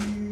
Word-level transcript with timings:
Það 0.00 0.29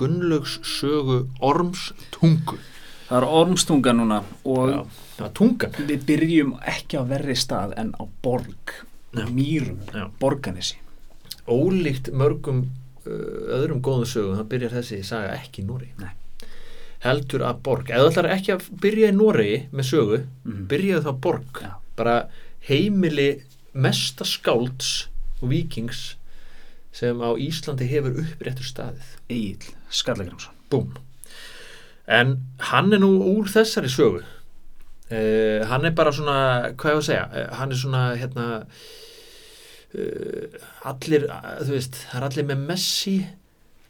Gunnlaugs 0.00 0.58
sögu 0.64 1.22
Orms 1.44 1.90
tungu. 2.14 2.56
Það 3.10 3.16
er 3.18 3.26
ormstunga 3.40 3.92
núna 3.98 4.20
og 4.46 4.68
Já, 4.70 4.80
það 5.18 5.32
við 5.88 6.04
byrjum 6.08 6.52
ekki 6.72 7.00
á 7.00 7.02
verri 7.10 7.34
stað 7.36 7.74
en 7.82 7.90
á 7.98 8.04
borg, 8.22 8.74
Já. 9.16 9.24
mýrum, 9.34 9.80
Já. 9.90 10.04
borganesi. 10.22 10.76
Ólíkt 11.50 12.12
mörgum 12.14 12.60
uh, 13.02 13.10
öðrum 13.58 13.80
góðum 13.82 14.06
sögum, 14.06 14.36
það 14.38 14.48
byrjar 14.52 14.76
þessi 14.78 15.00
saga 15.04 15.34
ekki 15.40 15.64
í 15.64 15.66
Nóri. 15.66 15.90
Nei. 15.98 16.12
Heldur 17.02 17.42
að 17.48 17.60
borg. 17.66 17.90
Ef 17.90 17.98
þú 18.04 18.08
ætlar 18.12 18.30
ekki 18.36 18.54
að 18.54 18.66
byrja 18.84 19.10
í 19.10 19.16
Nóri 19.16 19.50
með 19.72 19.88
sögu, 19.90 20.18
Mhm. 20.44 20.64
byrjaðu 20.70 21.04
þá 21.08 21.20
borg. 21.26 21.62
Bara 21.96 22.16
heimili 22.68 23.42
mesta 23.74 24.24
skálds 24.24 25.08
og 25.42 25.48
vikings 25.50 26.14
sem 26.92 27.20
á 27.22 27.30
Íslandi 27.38 27.86
hefur 27.90 28.16
uppréttur 28.24 28.66
staðið. 28.66 29.12
Egil 29.30 29.74
Skallagrimsson. 29.90 30.54
Búm. 30.70 30.92
En 32.10 32.36
hann 32.70 32.92
er 32.92 32.98
nú 33.02 33.12
úr 33.36 33.46
þessari 33.50 33.88
sögu. 33.92 34.24
Uh, 35.10 35.64
hann 35.66 35.84
er 35.86 35.90
bara 35.94 36.12
svona, 36.14 36.36
hvað 36.78 36.92
ég 36.92 36.98
að 37.00 37.06
segja, 37.08 37.24
uh, 37.30 37.54
hann 37.58 37.72
er 37.74 37.78
svona, 37.80 38.02
hérna, 38.18 38.44
uh, 39.98 40.58
allir, 40.90 41.24
þú 41.64 41.74
veist, 41.74 41.98
það 42.10 42.20
er 42.20 42.26
allir 42.28 42.46
með 42.50 42.60
Messi 42.68 43.14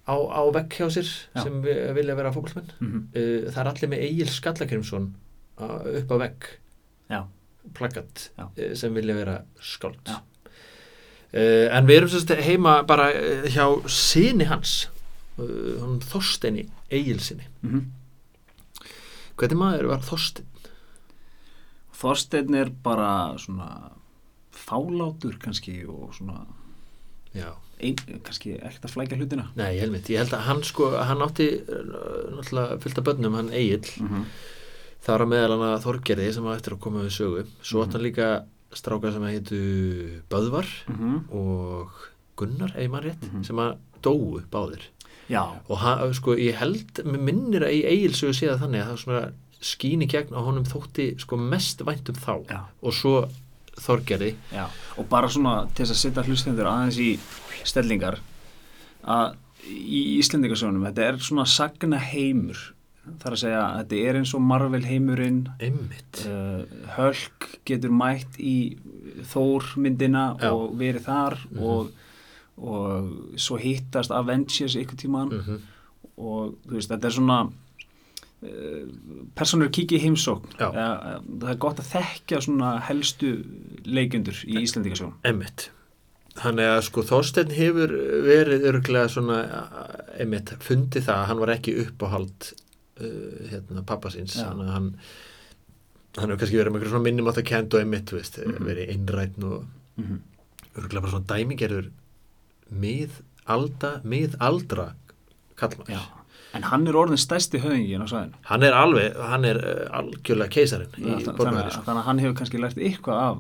á, 0.09 0.15
á 0.17 0.43
vekk 0.57 0.79
hjá 0.81 0.89
sér 0.97 1.11
Já. 1.37 1.43
sem 1.45 1.61
vi- 1.65 1.93
vilja 1.99 2.17
vera 2.17 2.33
fókbaltmenn. 2.33 2.71
Mm 2.81 3.01
Uh, 3.11 3.51
það 3.51 3.61
er 3.65 3.71
allir 3.73 3.89
með 3.93 4.05
Egil 4.07 4.29
Skallagrimsson 4.33 5.15
uh, 5.61 5.83
upp 6.01 6.09
á 6.09 6.17
vekk, 6.25 6.49
Já. 7.11 7.21
plaggat, 7.75 8.31
Já. 8.39 8.75
sem 8.75 8.95
vilja 8.95 9.15
vera 9.15 9.43
skáld. 9.61 10.01
Uh, 11.31 11.69
en 11.71 11.87
við 11.87 12.01
erum 12.01 12.11
sérst 12.11 12.33
heima 12.43 12.81
bara 12.83 13.11
uh, 13.15 13.45
hjá 13.47 13.63
síni 13.87 14.49
hans, 14.51 14.89
uh, 15.39 15.79
hún 15.79 16.01
Þorsteini 16.03 16.67
Egilsinni. 16.91 17.47
-hmm. 17.63 17.85
Hvernig 19.39 19.61
maður 19.61 19.87
var 19.93 20.03
Þorstein? 20.03 20.47
Þorsteinn 22.01 22.55
er 22.55 22.71
bara 22.83 23.39
svona 23.39 23.93
fálátur 24.51 25.39
kannski 25.39 25.85
og 25.87 26.15
svona 26.17 26.47
ein, 27.81 27.97
kannski 28.25 28.57
ekkert 28.59 28.85
að 28.85 28.95
flækja 28.95 29.17
hlutina. 29.17 29.49
Nei, 29.55 29.77
ég 29.77 29.81
held, 29.87 30.09
ég 30.09 30.19
held 30.19 30.35
að 30.35 30.47
hann 30.49 30.63
sko, 30.67 30.91
hann 30.99 31.23
átti 31.23 31.49
náttúrulega 31.69 32.81
fullt 32.83 32.99
af 32.99 33.05
börnum, 33.05 33.35
hann 33.35 33.53
Egil 33.53 33.85
Mm 34.01 34.09
-hmm. 34.09 34.25
var 35.07 35.21
að 35.21 35.29
meðal 35.29 35.51
hann 35.51 35.75
að 35.75 35.83
Þorgerði 35.85 36.33
sem 36.33 36.45
var 36.45 36.57
eftir 36.57 36.73
að 36.73 36.81
koma 36.81 37.03
við 37.03 37.11
sögu 37.11 37.47
svo 37.63 37.85
átti 37.85 37.93
hann 37.93 38.03
líka 38.03 38.45
stráka 38.73 39.13
sem 39.13 39.23
heitu 39.27 39.61
Böðvar 40.31 40.67
og 41.33 41.91
Gunnar, 42.37 42.73
ef 42.77 42.91
maður 42.91 43.11
rétt 43.11 43.27
Mhm. 43.33 43.45
sem 43.45 43.57
að 43.57 43.77
dóu 44.03 44.41
báðir 44.51 44.83
Já, 45.31 45.45
og 45.69 45.79
hann, 45.79 46.13
sko, 46.15 46.35
ég 46.35 46.55
held, 46.59 47.05
minnir 47.05 47.63
að 47.63 47.75
í 47.77 47.85
Egil 47.87 48.13
sögu 48.19 48.35
séða 48.35 48.59
þannig 48.59 48.83
að 48.83 48.89
það 48.91 49.03
svona 49.05 49.33
skín 49.61 50.03
í 50.03 50.09
gegn 50.09 50.35
á 50.35 50.41
honum 50.43 50.65
þótti 50.65 51.21
sko 51.21 51.37
mest 51.37 51.79
vænt 51.87 52.09
um 52.09 52.15
þá 52.17 52.47
já, 52.49 52.61
og 52.83 52.93
svo 52.93 53.29
Þorgerði 53.81 54.35
já. 54.53 54.67
Og 54.99 55.09
bara 55.09 55.29
svona 55.29 55.67
til 55.75 55.87
þess 55.87 55.93
að 55.95 56.01
setja 56.03 56.23
hlustendur 56.27 56.67
aðeins 56.67 56.99
í 57.01 57.19
stellingar 57.65 58.19
að 59.05 59.37
í 59.65 60.19
Íslendingasögunum 60.21 60.85
þetta 60.91 61.07
er 61.07 61.17
svona 61.23 61.47
sagna 61.47 61.97
heimur. 61.99 62.59
Þar 63.23 63.33
að 63.37 63.41
segja 63.43 63.61
að 63.65 63.79
þetta 63.81 64.01
er 64.11 64.19
eins 64.21 64.35
og 64.37 64.43
Marvel 64.45 64.83
heimurinn 64.85 65.41
uh, 66.29 66.63
Hulk 66.99 67.49
getur 67.69 67.91
mætt 67.97 68.37
í 68.39 68.55
Thor 69.33 69.65
myndina 69.81 70.37
Já. 70.41 70.51
og 70.53 70.77
verið 70.79 71.07
þar 71.09 71.39
Mhm. 71.51 71.63
og, 71.65 71.91
og 72.61 73.37
svo 73.41 73.57
hittast 73.61 74.11
Avengers 74.13 74.77
ykkur 74.77 74.97
tíman 75.01 75.33
mm 75.37 75.61
og 76.21 76.51
þú 76.69 76.75
veist, 76.77 76.91
þetta 76.93 77.07
er 77.09 77.15
svona 77.17 77.37
uh, 78.45 78.89
personur 79.39 79.71
kikið 79.73 80.03
heimsókn. 80.05 80.51
Uh, 80.61 81.21
það 81.41 81.47
er 81.55 81.61
gott 81.63 81.81
að 81.81 81.87
þekkja 81.95 82.41
svona 82.45 82.73
helstu 82.85 83.31
leikjundur 83.89 84.43
í 84.45 84.59
Íslandingasjón 84.61 85.15
Emmitt. 85.25 85.71
Þannig 86.41 86.69
að 86.75 86.83
sko 86.91 87.03
Þorsteinn 87.09 87.55
hefur 87.57 87.95
verið 88.27 88.67
örglega 88.71 89.09
svona, 89.11 89.39
emmitt, 90.21 90.53
fundið 90.63 91.09
það 91.09 91.17
að 91.23 91.27
hann 91.33 91.41
var 91.43 91.55
ekki 91.57 91.75
uppáhald 91.87 92.51
uh, 93.01 93.49
hérna, 93.51 93.83
pappa 93.87 94.09
síns. 94.15 94.37
Já. 94.37 94.49
Þannig 94.51 94.69
að 94.69 94.75
hann, 94.77 94.89
hann 96.19 96.31
hefur 96.31 96.41
kannski 96.43 96.59
verið 96.61 96.73
með 96.75 96.81
eitthvað 96.81 96.95
svona 96.95 97.07
minnum 97.09 97.31
átt 97.31 97.39
að 97.43 97.49
kenda 97.51 97.77
og 97.79 97.83
emmitt, 97.87 98.07
þú 98.11 98.19
veist, 98.21 98.39
Mhm. 98.47 98.65
verið 98.67 98.91
einrætn 98.95 99.45
og 99.45 99.65
mm 99.97 100.05
-hmm. 100.05 100.19
örglega 100.79 101.01
bara 101.01 101.13
svona 101.13 101.31
dæmigerður 101.35 101.91
miðalda, 102.81 103.91
miðaldra 104.05 104.89
kallmaður. 105.61 105.93
Já, 105.95 106.01
en 106.55 106.63
hann 106.71 106.87
er 106.89 106.99
orðin 106.99 107.21
stærsti 107.21 107.61
höfingin 107.63 108.03
á 108.03 108.09
svæðinu 108.11 108.35
Hann 108.51 108.63
er 108.67 108.73
alveg, 108.73 109.17
hann 109.17 109.45
er 109.45 109.57
uh, 109.57 109.99
algjörlega 110.01 110.51
keisarinn 110.51 110.95
í 110.99 111.03
þannig, 111.03 111.37
borgaðri, 111.37 111.65
að- 111.67 111.73
sko. 111.77 111.83
þannig 111.89 112.01
að 112.03 112.09
hann 112.11 112.19
hefur 112.25 112.35
kannski 112.41 112.59
lært 112.63 112.77
eitthvað 112.79 113.23
af 113.27 113.39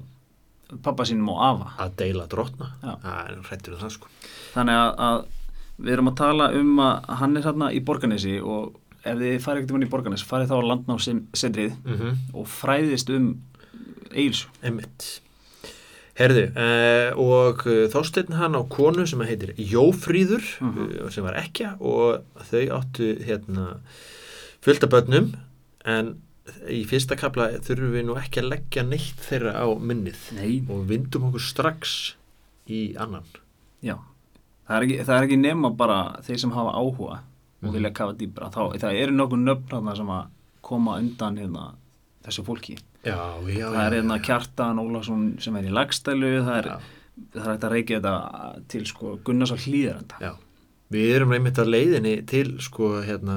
pappa 0.85 1.03
sínum 1.05 1.29
og 1.33 1.41
afa 1.43 1.73
Að 1.85 1.97
deila 1.97 2.27
drotna. 2.31 2.69
Já. 2.83 2.93
Það 3.03 3.31
er 3.31 3.41
hrættur 3.49 3.73
um 3.75 3.81
það, 3.81 3.91
sko. 3.97 4.07
þannig 4.55 4.75
að, 4.75 4.95
að 4.99 5.25
við 5.81 5.93
erum 5.97 6.09
að 6.13 6.17
tala 6.17 6.51
um 6.61 6.77
að 6.79 7.05
hann 7.23 7.37
er 7.37 7.43
hérna 7.43 7.71
í 7.75 7.81
Borganesi 7.85 8.37
og 8.43 8.75
ef 9.05 9.17
þið 9.19 9.39
farið 9.45 9.63
ekkert 9.63 9.71
um 9.73 9.79
hann 9.81 9.87
í 9.89 9.91
Borganes 9.93 10.25
farið 10.27 10.51
þá 10.53 10.57
að 10.59 10.69
landná 10.71 10.97
setrið 11.35 11.75
Mm 11.85 12.17
og 12.35 12.47
fræðist 12.49 13.11
um 13.17 13.31
Eils 14.13 14.47
Einmitt. 14.63 15.21
Herðu, 16.21 16.43
uh, 16.53 17.19
og 17.23 17.63
uh, 17.71 17.85
Þorsteinn 17.93 18.35
hann 18.37 18.57
á 18.59 18.63
konu 18.69 19.07
sem 19.09 19.21
heitir 19.25 19.55
Jófríður 19.57 20.43
Mhm. 20.61 20.89
uh, 21.07 21.11
sem 21.11 21.25
var 21.25 21.39
ekkja 21.41 21.77
og 21.81 22.25
þau 22.51 22.65
áttu 22.81 23.15
hérna 23.25 23.79
fullt 24.61 24.85
af 24.85 24.91
börnum 24.93 25.31
en 25.89 26.17
í 26.69 26.83
fyrsta 26.85 27.17
kapla 27.17 27.47
þurfum 27.63 27.95
við 27.95 28.05
nú 28.09 28.17
ekki 28.21 28.43
að 28.43 28.51
leggja 28.53 28.83
neitt 28.85 29.23
þeirra 29.31 29.55
á 29.65 29.67
minnið 29.79 30.19
Nei, 30.37 30.61
og 30.69 30.83
vindum 30.91 31.29
okkur 31.31 31.41
strax 31.41 32.15
í 32.69 32.97
annan. 33.01 33.25
já 33.81 33.95
það 34.69 34.77
er, 34.77 34.83
ekki, 34.89 34.99
það 35.07 35.17
er 35.17 35.25
ekki 35.29 35.39
nema 35.41 35.71
bara 35.77 36.01
þeir 36.27 36.39
sem 36.43 36.51
hafa 36.53 36.75
áhuga 36.77 37.21
og 37.63 37.69
Mhm. 37.69 37.73
vilja 37.75 37.91
kafa 37.95 38.13
dýbra 38.17 38.51
þá, 38.53 38.79
það 38.81 39.01
eru 39.03 39.13
nokkuð 39.13 39.43
nöfn 39.45 39.97
sem 39.97 40.07
að 40.07 40.27
koma 40.63 40.99
undan 40.99 41.37
hérna, 41.37 41.75
þessu 42.25 42.45
fólki. 42.45 42.79
Já, 43.05 43.17
já, 43.49 43.67
það 43.73 43.87
er 43.87 43.95
hérna 44.03 44.19
Kjartan 44.23 44.79
Ólafsson 44.79 45.41
sem 45.41 45.57
er 45.57 45.63
í 45.65 45.71
lagstælu 45.73 46.45
það 46.45 46.57
er, 46.59 46.81
hægt 47.35 47.65
að 47.65 47.71
reykja 47.73 48.01
þetta 48.01 48.69
til 48.69 48.85
sko 48.87 49.19
Gunnars 49.25 49.53
á 49.53 49.57
hlýðarenda 49.57 50.21
já. 50.21 50.35
Við 50.91 51.15
erum 51.17 51.33
einmitt 51.33 51.57
á 51.59 51.65
leiðinni 51.65 52.27
til 52.27 52.59
sko 52.61 53.01
hérna 53.07 53.37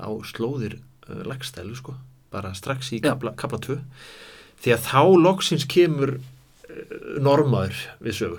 á 0.00 0.08
slóðir 0.24 0.78
uh, 1.08 1.22
lagstælu 1.28 1.76
sko 1.76 1.94
bara 2.30 2.52
strax 2.54 2.92
í 2.96 3.00
kapla, 3.02 3.34
kapla 3.36 3.58
2 3.58 3.78
því 4.62 4.72
að 4.74 4.86
þá 4.86 5.02
loksins 5.22 5.66
kemur 5.66 6.16
uh, 6.18 7.20
normaður 7.20 7.76
við 8.00 8.14
sögu. 8.18 8.38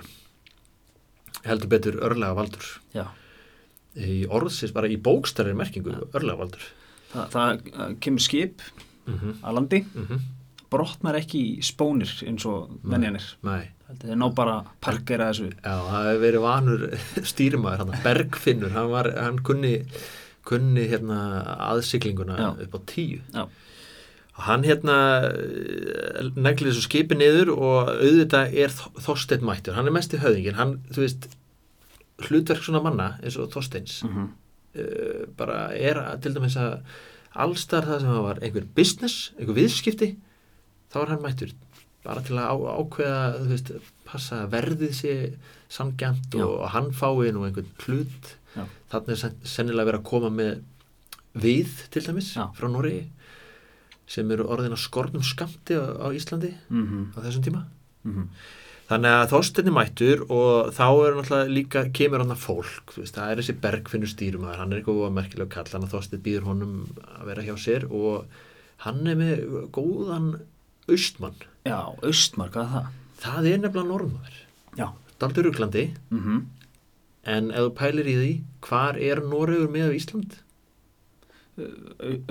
Heldur 1.46 1.68
betur 1.72 1.96
örlega 2.04 2.34
valdur 2.36 2.68
Já. 2.94 3.06
Í 3.96 4.22
orðsins 4.28 4.72
bara 4.72 4.88
í 4.88 4.96
bókstæri 4.96 5.54
merkingu 5.56 5.94
örlega 6.12 6.38
valdur. 6.38 6.64
Það, 7.12 7.26
það 7.34 7.66
uh, 7.72 7.90
kemur 8.00 8.24
skip 8.24 8.62
mm 9.06 9.18
-hmm. 9.18 9.34
að 9.42 9.54
landi. 9.54 9.84
Mm 9.94 10.06
-hmm. 10.06 10.20
brotnar 10.72 11.14
ekki 11.14 11.38
í 11.58 11.62
spónir 11.62 12.12
eins 12.24 12.46
og 12.46 12.70
menjanir 12.82 13.36
þetta 13.92 14.12
er 14.12 14.20
ná 14.20 14.28
bara 14.34 14.54
parkera 14.80 15.30
þessu. 15.30 15.50
Já, 15.60 15.74
það 15.88 16.06
hefur 16.08 16.22
verið 16.24 16.44
vanur 16.46 16.84
stýrimaður, 17.32 17.82
hann, 17.82 18.04
Bergfinnur 18.06 18.72
hann, 18.76 18.88
var, 18.92 19.10
hann 19.18 19.42
kunni, 19.46 19.74
kunni 20.48 20.86
hérna, 20.90 21.18
aðsiklinguna 21.72 22.38
Já. 22.40 22.48
upp 22.66 22.78
á 22.78 22.80
tíu. 22.86 23.20
Já. 23.34 23.46
hann 24.42 24.64
hérna 24.64 24.96
neglir 26.40 26.72
þessu 26.72 26.86
skipi 26.86 27.18
niður 27.20 27.52
og 27.52 27.90
auðvitað 27.92 28.54
er 28.64 28.72
Þ- 28.72 29.02
Þorsteinn 29.04 29.44
mættur. 29.44 29.76
Hann 29.76 29.90
er 29.90 29.94
mest 29.94 30.14
í 30.16 30.22
höfðingin, 30.22 30.56
hann, 30.56 30.78
þú 30.88 31.04
veist 31.04 31.28
hlutverk 32.18 32.62
svona 32.62 32.82
manna 32.82 33.18
eins 33.22 33.36
og 33.38 33.50
Þorsteins 33.52 34.02
mm 34.04 34.10
-hmm. 34.12 34.28
uh, 34.80 35.26
bara 35.36 35.74
er 35.74 35.96
að, 35.96 36.20
til 36.22 36.34
dæmis 36.34 36.56
að 36.56 36.82
allstar 37.32 37.84
það 37.84 38.00
sem 38.00 38.08
það 38.08 38.22
var 38.22 38.38
einhver 38.42 38.66
business, 38.76 39.32
einhver 39.38 39.54
viðskipti 39.56 40.16
þá 40.92 40.96
er 41.02 41.08
hann 41.08 41.22
mættur 41.22 41.54
bara 42.04 42.20
til 42.20 42.36
að 42.36 42.50
á, 42.50 42.54
ákveða 42.80 43.38
þú 43.38 43.48
veist, 43.48 43.72
passa 44.04 44.46
verðið 44.46 44.92
sé 44.92 45.32
sangjant 45.68 46.34
og 46.34 46.68
hann 46.74 46.92
fái 46.92 47.32
nú 47.32 47.44
einhvern 47.46 47.70
hlut 47.86 48.36
Já. 48.56 48.66
þannig 48.90 49.08
er 49.08 49.16
sen- 49.16 49.40
sennilega 49.44 49.88
verið 49.92 50.00
að 50.00 50.10
koma 50.10 50.28
með 50.30 50.62
við 51.34 51.68
til 51.90 52.02
dæmis 52.02 52.34
Já. 52.36 52.50
frá 52.52 52.68
Noregi 52.68 53.06
sem 54.06 54.30
eru 54.30 54.44
orðin 54.44 54.74
að 54.76 54.82
skornum 54.84 55.22
skamti 55.22 55.72
á, 55.78 55.84
á 56.04 56.08
Íslandi 56.12 56.52
mm 56.68 57.12
á 57.16 57.18
þessum 57.24 57.42
tíma 57.42 57.64
-hmm. 58.04 58.26
Þannig 58.92 59.16
að 59.16 59.26
Þorsteinn 59.32 59.70
er 59.70 59.76
mættur 59.76 60.24
og 60.28 60.70
þá 60.76 60.86
er 60.90 61.18
náttúrulega 61.18 61.52
líka, 61.56 61.84
kemur 61.96 62.24
hann 62.24 62.34
að 62.34 62.42
fólk, 62.44 62.94
veist, 62.98 63.16
það 63.16 63.32
er 63.32 63.40
þessi 63.40 63.58
bergfinnur 63.62 64.12
stýrumæður, 64.12 64.58
hann 64.60 64.72
er 64.74 64.80
eitthvað 64.80 65.04
að 65.06 65.14
merkilega 65.16 65.54
kall, 65.54 65.68
hann 65.72 65.86
að 65.86 65.94
Þorsteinn 65.94 66.24
býður 66.26 66.48
honum 66.50 66.74
að 67.08 67.28
vera 67.30 67.46
hjá 67.46 67.54
sér 67.64 67.86
og 67.88 68.40
hann 68.84 69.06
er 69.08 69.20
með 69.20 69.44
góðan 69.72 70.32
austmann. 70.90 71.38
Já, 71.64 71.78
austmar, 72.04 72.50
hvað 72.52 72.66
er 72.66 72.74
það? 72.74 72.90
Það 73.22 73.48
er 73.52 73.62
nefnilega 73.62 73.88
normaður. 73.94 74.42
Já. 74.76 74.88
Daldur 75.22 75.48
Ruglandi, 75.48 75.86
Mm 76.10 76.42
en 77.28 77.52
ef 77.54 77.68
þú 77.68 77.74
pælir 77.78 78.08
í 78.10 78.14
því, 78.18 78.30
hvar 78.66 78.98
er 78.98 79.22
Noregur 79.22 79.70
með 79.72 79.94
Ísland? 79.98 80.38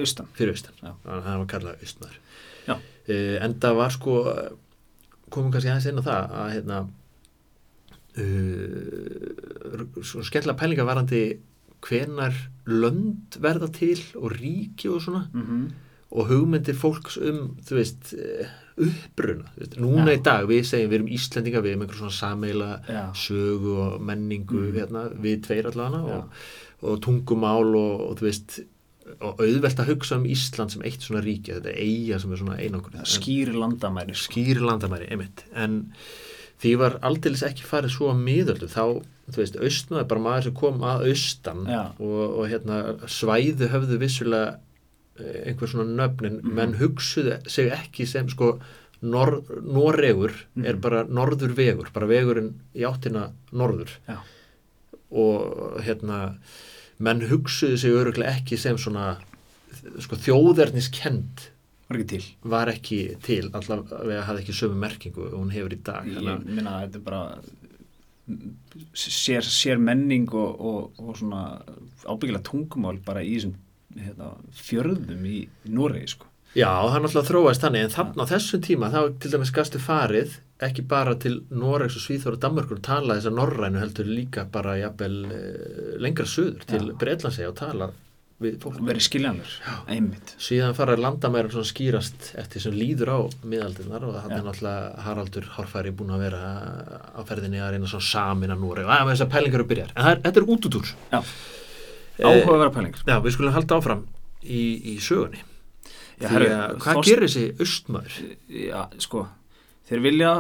Austan 0.02 0.28
Fyrir 0.36 0.56
austan. 0.56 0.76
Þannig 0.82 1.06
að 1.14 1.28
hann 1.30 1.44
var 1.44 1.50
kallað 1.54 1.86
austmaður. 1.86 2.18
Já. 2.66 2.74
Uh, 2.76 3.38
en 3.46 3.56
það 3.62 3.78
var 3.80 3.96
sko, 3.96 4.16
komum 5.32 5.52
kannski 5.54 5.72
aðeins 5.72 5.90
inn 5.92 6.02
á 6.02 6.08
það 6.08 6.36
að 6.42 6.52
hérna, 6.56 6.80
uh, 8.62 9.86
svo 10.06 10.24
skella 10.28 10.56
pælinga 10.60 10.86
varandi 10.88 11.22
hvenar 11.82 12.36
lönd 12.70 13.38
verða 13.42 13.72
til 13.74 13.98
og 14.20 14.36
ríki 14.38 14.92
og 14.92 15.02
svona 15.06 15.28
mm 15.34 15.72
og 16.12 16.26
hugmyndir 16.28 16.76
fólks 16.76 17.14
um 17.24 17.54
þú 17.64 17.76
veist, 17.78 18.10
uppruna 18.84 19.46
þú 19.54 19.62
veist, 19.62 19.76
núna 19.80 20.10
Já. 20.12 20.18
í 20.18 20.24
dag 20.26 20.42
við 20.50 20.66
segjum 20.68 20.90
við 20.92 20.96
erum 20.98 21.12
Íslendinga 21.16 21.62
við 21.64 21.70
erum 21.72 21.84
einhver 21.86 22.00
svona 22.02 22.16
sameila 22.18 22.68
Já, 22.84 23.04
sögu 23.16 23.78
og 23.80 24.02
menningu 24.04 24.60
Mhm. 24.60 24.74
hérna, 24.76 25.04
við 25.24 25.38
tveir 25.46 25.70
allavega 25.72 26.18
og, 26.18 26.26
og 26.84 27.00
tungumál 27.00 27.72
og, 27.80 28.02
og 28.10 28.18
þú 28.20 28.28
veist 28.28 28.60
auðvelt 29.22 29.80
að 29.82 29.90
hugsa 29.96 30.16
um 30.20 30.26
Ísland 30.30 30.72
sem 30.72 30.82
eitt 30.86 31.02
svona 31.02 31.24
ríki 31.26 31.56
þetta 31.56 31.72
er 31.74 31.80
eiga 31.82 32.20
sem 32.22 32.32
er 32.32 32.38
svona 32.42 32.58
einangur 32.62 32.94
skýri 33.10 33.54
landamæri 33.58 34.14
sko. 34.16 34.34
skýri 34.34 34.62
landamæri, 34.62 35.08
einmitt 35.12 35.44
en 35.58 35.94
því 36.62 36.76
var 36.78 37.00
aldeilis 37.02 37.42
ekki 37.48 37.66
farið 37.66 37.96
svo 37.96 38.12
að 38.12 38.20
miðöldu, 38.22 38.68
þá, 38.70 39.02
þú 39.34 39.40
veist, 39.42 39.56
austmaður 39.58 40.08
bara 40.12 40.22
maður 40.22 40.44
sem 40.44 40.54
kom 40.60 40.84
að 40.86 41.08
austan 41.10 41.64
og, 42.00 42.20
og 42.38 42.46
hérna, 42.52 42.78
svæðu 43.10 43.72
höfðu 43.74 43.98
vissulega 44.04 44.60
eh, 45.20 45.50
einhver 45.50 45.68
svona 45.74 45.90
nöfnin, 45.90 46.38
Mhm. 46.44 46.54
menn 46.54 46.78
hugsuðu 46.78 47.40
sig 47.50 47.72
ekki 47.74 48.06
sem, 48.08 48.30
sko 48.30 48.60
Nor 49.02 49.42
Noregur 49.66 50.30
er 50.64 50.76
Mhm. 50.76 50.82
bara 50.82 51.04
norður 51.10 51.56
vegur, 51.58 51.88
bara 51.92 52.06
vegurinn 52.06 52.54
í 52.78 52.86
áttina 52.86 53.32
norður 53.52 53.90
Já. 54.08 54.20
og 55.12 55.82
hérna 55.82 56.38
menn 57.04 57.26
hugsuðu 57.30 57.80
sig 57.82 57.96
öruglega 57.98 58.36
ekki 58.40 58.60
sem 58.60 58.78
svona 58.82 59.16
sko, 60.04 60.20
þjóðerniskend 60.28 61.50
Var 61.92 62.00
ekki 62.00 62.08
til 62.08 62.26
var 62.48 62.70
ekki 62.72 63.00
til 63.26 63.50
allavega 63.52 64.22
hafði 64.28 64.46
ekki 64.46 64.56
sömu 64.56 64.78
merkingu 64.80 65.26
og 65.28 65.34
hún 65.36 65.52
hefur 65.52 65.76
í 65.76 65.82
dag 65.84 66.08
Ég 66.08 66.22
að 66.24 66.46
minna 66.48 66.78
að 66.78 66.86
þetta 66.86 67.02
er 67.02 67.08
bara 67.10 67.24
sér, 68.96 69.44
sér 69.44 69.82
menning 69.82 70.30
og, 70.32 70.62
og, 70.62 71.02
og 71.02 71.18
svona 71.20 71.44
ábyggilega 72.06 72.46
tungumál 72.48 73.00
bara 73.06 73.24
í 73.26 73.36
þessum 73.36 73.56
hérna, 73.98 74.32
fjörðum 74.56 75.26
í, 75.28 75.40
í 75.68 75.74
Noregi 75.76 76.14
sko. 76.14 76.31
Já, 76.52 76.68
það 76.68 76.98
náttúrulega 77.06 77.28
þróast 77.30 77.64
þannig 77.64 77.86
en 77.86 77.94
þannig 77.94 78.24
á 78.28 78.32
þessum 78.34 78.64
tíma 78.66 78.90
þá 78.92 79.00
til 79.24 79.30
dæmis 79.32 79.54
gastu 79.56 79.80
farið 79.80 80.34
ekki 80.62 80.84
bara 80.84 81.16
til 81.16 81.38
Noregs 81.50 81.96
og 81.96 82.04
Svíþór 82.04 82.36
og 82.36 82.42
Danmörkur 82.44 82.78
og 82.78 82.86
tala 82.86 83.16
þess 83.18 83.30
að 83.30 83.38
norrænu 83.38 83.80
heldur 83.82 84.10
líka 84.10 84.44
bara 84.52 84.76
jafnvel 84.82 85.16
eh, 85.32 85.94
lengra 86.04 86.28
söður 86.28 86.66
til 86.68 86.82
Já. 86.90 86.96
Breitlandsega 87.02 87.52
og 87.54 87.56
tala 87.62 87.88
við 88.42 88.58
fólk. 88.62 88.82
Verið 88.84 89.06
skiljanur, 89.06 89.52
einmitt. 89.94 90.34
Síðan 90.42 90.74
fara 90.76 90.98
landamærum 90.98 91.54
svona 91.54 91.70
skýrast 91.70 92.32
eftir 92.42 92.64
sem 92.64 92.74
líður 92.76 93.14
á 93.14 93.20
miðaldinnar 93.46 94.08
og 94.08 94.18
þannig 94.18 94.40
er 94.40 94.48
náttúrulega 94.48 95.06
Haraldur 95.06 95.48
Hárfæri 95.56 95.94
búin 95.96 96.16
að 96.16 96.24
vera 96.26 96.42
á 97.16 97.22
ferðinni 97.30 97.62
að 97.62 97.76
reyna 97.76 97.92
svona 97.92 98.08
samin 98.10 98.56
að 98.56 98.66
Noreg. 98.66 98.90
Og 98.90 98.96
að 98.98 99.14
þessar 99.14 99.32
pælingar 99.36 99.62
eru 99.62 99.70
byrjar 99.70 99.94
en 99.94 100.02
það 100.02 100.16
er, 100.16 100.24
þetta 100.26 100.42
er 100.42 100.50
útútúr 100.58 100.92
Já. 101.14 101.22
Eh, 101.22 102.26
áhugaverða 102.28 102.76
pælingar. 102.76 103.06
Já, 103.08 103.16
við 103.22 103.38
skulum 103.38 103.56
halda 103.56 103.78
áfram 103.78 104.04
í, 104.42 104.66
í 104.96 104.98
sögunni 105.06 105.46
Já, 106.22 106.30
herru, 106.36 106.48
að 106.56 106.76
hvað 106.84 106.98
Þorst- 107.00 107.10
gerir 107.12 107.28
þessi 107.28 107.46
austmaður? 107.66 108.18
Já, 108.62 108.82
sko 109.08 109.24
þeir 109.90 110.02
vilja 110.06 110.32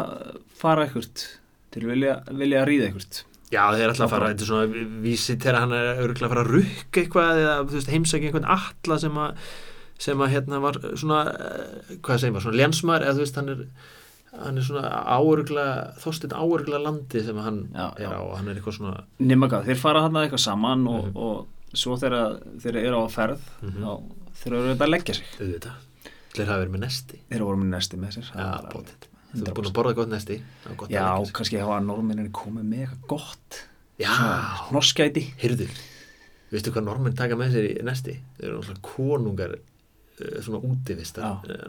fara 0.62 0.86
ekkert 0.88 1.26
þeir 1.74 1.86
vilja, 1.92 2.16
vilja 2.32 2.66
ríða 2.70 2.90
ekkert 2.92 3.24
Já, 3.52 3.66
þeir 3.76 3.82
er 3.84 3.90
alltaf 3.92 4.06
að 4.08 4.14
fara, 4.16 4.28
þetta 4.32 4.46
er 4.46 4.48
svona 4.48 4.86
vísi 5.04 5.34
til 5.44 5.52
að 5.52 5.60
hann 5.60 5.74
er 5.76 5.98
örgulega 6.06 6.28
að 6.30 6.34
fara 6.36 6.44
að 6.46 6.52
rukka 6.56 7.02
eitthvað 7.02 7.42
eða 7.42 7.56
veist, 7.74 7.90
heimsækja 7.92 8.30
einhvern 8.30 8.48
alla 8.56 8.98
sem 9.04 9.18
að 9.26 9.50
sem 10.02 10.22
að 10.24 10.32
hérna 10.34 10.60
var 10.64 10.78
svona 10.98 11.18
eh, 11.30 11.98
hvað 12.02 12.22
segir 12.24 12.32
maður, 12.34 12.46
svona 12.48 12.60
lénsmaður 12.62 13.04
eða 13.06 13.18
þú 13.18 13.26
veist, 13.26 13.36
hann 13.42 13.50
er 13.54 13.60
hann 14.32 14.58
er 14.58 14.64
svona 14.64 14.92
áörglega 15.12 15.74
þóstinn 16.00 16.32
áörglega 16.40 16.80
landi 16.86 17.24
sem 17.26 17.36
að 17.42 17.44
hann 17.50 17.60
Já, 17.76 17.88
er 18.00 18.14
á 18.16 18.20
og 18.24 18.32
hann 18.40 18.48
er 18.48 18.56
eitthvað 18.62 18.78
svona 18.80 19.04
nema 19.20 19.50
hvað, 19.52 19.68
þeir 19.68 19.82
fara 19.84 20.06
hann 20.06 20.16
eitthvað 20.22 20.46
saman 20.46 20.88
og, 20.88 21.04
Mhm. 21.12 21.18
og 21.28 21.48
svo 21.74 21.96
þegar 22.00 22.42
þeir 22.64 22.78
eru 22.86 23.02
á 23.04 23.08
ferð 23.12 23.42
Mhm. 23.62 23.84
þá 23.84 23.92
þeir 24.42 24.54
eru 24.58 24.74
þetta 24.76 24.86
að 24.88 24.94
leggja 24.96 25.14
sig. 25.16 25.26
Auðvitað, 25.40 25.76
þeir 26.34 26.46
hafa 26.52 26.60
verið 26.66 26.74
með 26.76 26.84
nesti. 26.86 27.20
Þeir 27.32 27.46
voru 27.48 27.58
með 27.62 27.72
nesti 27.76 27.98
með 28.02 28.12
sér 28.18 28.32
bótið, 28.72 29.08
þú 29.36 29.48
er 29.48 29.54
búin 29.54 29.70
að 29.70 29.74
borða 29.78 29.96
gott 29.96 30.10
nesti. 30.12 30.42
Gott 30.78 30.90
að 30.90 30.92
Já, 30.92 31.32
kannski 31.34 31.60
hafa 31.62 31.80
norminni 31.86 32.30
komið 32.32 32.64
með 32.68 32.86
eitthvað 32.88 33.08
gott. 33.08 33.62
Já, 34.02 34.10
Hnoskæti 34.72 35.24
Hyrðu, 35.38 35.68
veistu 36.52 36.72
hvað 36.74 36.84
normenn 36.88 37.16
taka 37.16 37.36
með 37.38 37.52
sér 37.54 37.68
í 37.70 37.84
nesti? 37.86 38.16
Þeir 38.40 38.48
eru 38.50 38.62
náttúrulega 38.62 38.82
konungar 38.82 39.54
eh, 39.56 40.42
svona 40.42 40.62
útivistar 40.66 41.46
eh, 41.48 41.68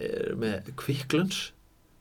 eru 0.00 0.36
með 0.40 0.70
kvikklöns 0.80 1.50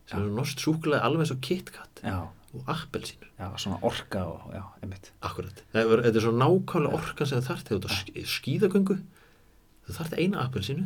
sem 0.10 0.20
eru 0.24 0.32
norsk 0.34 0.58
súkulega 0.64 1.04
alveg 1.06 1.32
og 1.36 1.42
KitKat 1.42 2.02
Já, 2.04 2.28
og 2.56 2.66
appelsínur. 2.74 3.30
já, 3.40 3.48
svona 3.62 3.80
orka 3.86 4.24
og, 4.26 4.50
já, 4.56 4.64
einmitt 4.82 5.12
Akkurat. 5.22 5.64
Þetta 5.74 6.16
er 6.16 6.24
svona 6.26 6.46
nákvæmlega 6.46 6.94
orkan 7.00 7.28
sem 7.30 7.40
það 7.42 7.50
þarf 7.50 7.64
þegar 7.68 7.80
þú 7.80 7.80
ert 7.80 7.90
á 7.90 7.98
sk- 8.00 8.28
skíðagöngu. 8.36 9.00
Þú 9.88 9.98
þarf 10.00 10.14
eina 10.18 10.44
appelsínu 10.46 10.86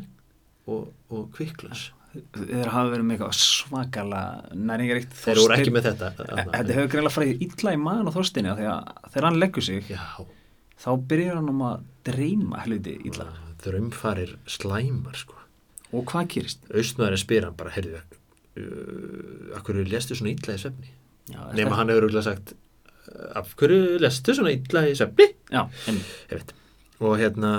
og, 0.68 0.88
og 1.10 1.30
kvikklöns. 1.38 1.92
Þeir 2.14 2.70
hafa 2.70 2.92
verið 2.94 3.06
með 3.08 3.16
eitthvað 3.16 3.38
svakalega 3.42 4.58
næringaríkt 4.70 5.16
Þeir 5.18 5.40
voru 5.42 5.56
ekki 5.56 5.72
með 5.74 5.88
þetta. 5.88 6.10
Þetta 6.54 6.76
hefur 6.78 6.92
greinlega 6.94 7.16
farið 7.16 7.42
illa 7.48 7.74
í 7.74 7.80
maðan 7.82 8.12
því 8.14 8.68
að 8.70 8.92
þegar 9.10 9.26
hann 9.30 9.40
leggur 9.42 9.66
sig 9.66 9.90
Já, 9.90 10.04
þá 10.84 10.90
byrjar 11.10 11.40
hann 11.40 11.50
um 11.50 11.64
að 11.72 11.88
dreyma 12.06 12.62
helviti 12.62 12.94
illa 13.10 13.26
drömfarir 13.64 14.36
slæmar 14.46 15.16
sko. 15.18 15.40
og 15.94 16.06
hvað 16.12 16.28
gerist? 16.36 16.66
Austmaðurinn 16.70 17.22
spyr 17.22 17.46
hann 17.48 17.58
bara, 17.58 17.72
heyrðu, 17.74 18.02
uh, 18.60 19.58
af 19.58 19.64
hverju 19.66 19.86
lestu 19.90 20.18
svona 20.18 20.34
illa 20.36 20.54
í 20.58 20.62
svefni? 20.62 20.92
Nema 21.56 21.78
hann 21.80 21.90
hefur 21.94 22.08
auðvitað 22.10 22.26
sagt 22.28 22.54
"Uh, 22.54 23.40
af 23.40 23.54
hverju 23.60 24.00
lestu 24.04 24.34
svona 24.36 24.52
illa 24.56 24.82
í 24.90 24.96
svefni? 24.98 25.30
Já, 25.54 25.68
og 27.04 27.18
hérna 27.20 27.54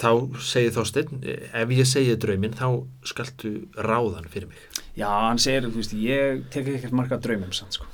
þá 0.00 0.08
segir 0.42 0.72
Þorsteinn 0.74 1.20
ef 1.54 1.72
ég 1.74 1.86
segi 1.88 2.16
drauminn 2.20 2.54
þá 2.58 2.66
skaltu 3.06 3.52
ráðan 3.78 4.26
fyrir 4.32 4.48
mig. 4.50 4.62
Já, 4.98 5.08
hann 5.28 5.38
segir, 5.42 5.68
þú 5.68 5.80
veist, 5.80 5.94
ég 5.98 6.42
tek 6.54 6.66
ekkert 6.74 6.92
marga 6.96 7.18
draumum 7.22 7.52
sann, 7.54 7.70
sko. 7.74 7.86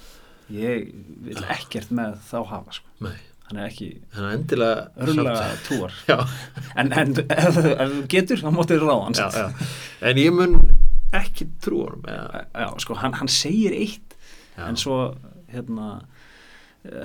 Ég 0.50 0.88
vil 1.26 1.42
ekkert 1.52 1.92
með 1.94 2.16
þá 2.30 2.38
hafa, 2.54 2.72
sko. 2.80 2.88
Nei, 3.06 3.18
Hann 3.50 3.58
er 3.64 3.66
ekki 3.66 3.86
hann 4.14 4.26
er 4.28 4.34
endilega 4.38 4.82
örgulega 5.02 5.46
trúar. 5.66 5.94
Já, 6.06 6.18
En, 6.78 6.92
en 6.94 7.16
ef, 7.18 7.56
þú 7.56 8.02
getur, 8.12 8.38
þá 8.44 8.50
máttu 8.54 8.76
þér 8.76 8.84
ráða 8.86 9.04
hann 9.08 9.16
já, 9.18 9.26
já. 9.34 9.70
en 10.06 10.20
ég 10.22 10.36
mun 10.36 10.54
ekki 11.16 11.48
trúa 11.64 11.88
honum 11.90 12.06
eða, 12.08 12.44
Já, 12.54 12.68
sko, 12.84 12.96
hann, 13.00 13.16
hann 13.18 13.28
segir 13.32 13.74
eitt 13.76 14.16
já, 14.56 14.64
en 14.68 14.78
svo, 14.80 14.98
hérna 15.50 15.90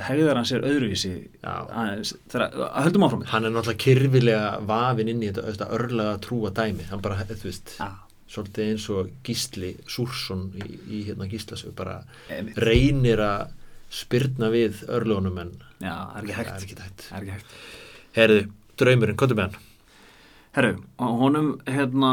hegðar 0.06 0.38
hann 0.40 0.48
sér 0.48 0.64
öðruvísi. 0.64 1.12
Þegar, 1.44 2.46
að 2.70 2.86
höldum 2.86 3.06
áfram 3.08 3.26
hann 3.28 3.48
er 3.48 3.52
náttúrulega 3.52 3.82
kyrfilega 3.84 4.52
vafin 4.70 5.10
inn 5.12 5.24
í 5.26 5.30
þetta, 5.32 5.44
þetta 5.52 5.68
örlega 5.76 6.14
trúa 6.24 6.52
dæmi. 6.56 6.86
Hann 6.92 7.04
bara, 7.04 7.18
þú 7.28 7.50
veist, 7.50 7.74
Já, 7.82 7.90
svolítið 8.32 8.70
eins 8.72 8.86
og 8.96 9.12
Gísli 9.28 9.74
Súrsson 9.92 10.46
í, 10.64 10.80
í 10.88 11.02
hérna 11.10 11.28
Gíslasögu 11.32 11.76
bara 11.76 11.98
einmitt. 12.32 12.58
reynir 12.64 13.22
að 13.26 13.52
spyrna 13.96 14.50
við 14.54 14.86
örlunum 14.92 15.38
en 15.44 15.52
Já, 15.84 15.92
það 15.92 16.16
er 16.16 16.24
ekki 16.24 16.38
hægt 16.40 16.56
er 16.56 16.64
ekki 16.70 16.80
hægt. 16.86 17.06
Er 17.12 17.20
ekki 17.20 17.36
hægt. 17.36 17.60
Herðu, 18.16 18.40
draumurinn, 18.80 19.20
hvað 19.20 19.36
er 19.36 19.40
með 19.42 19.46
hann? 19.50 19.70
Herru, 20.56 20.74
honum 21.04 21.50
hérna 21.68 22.12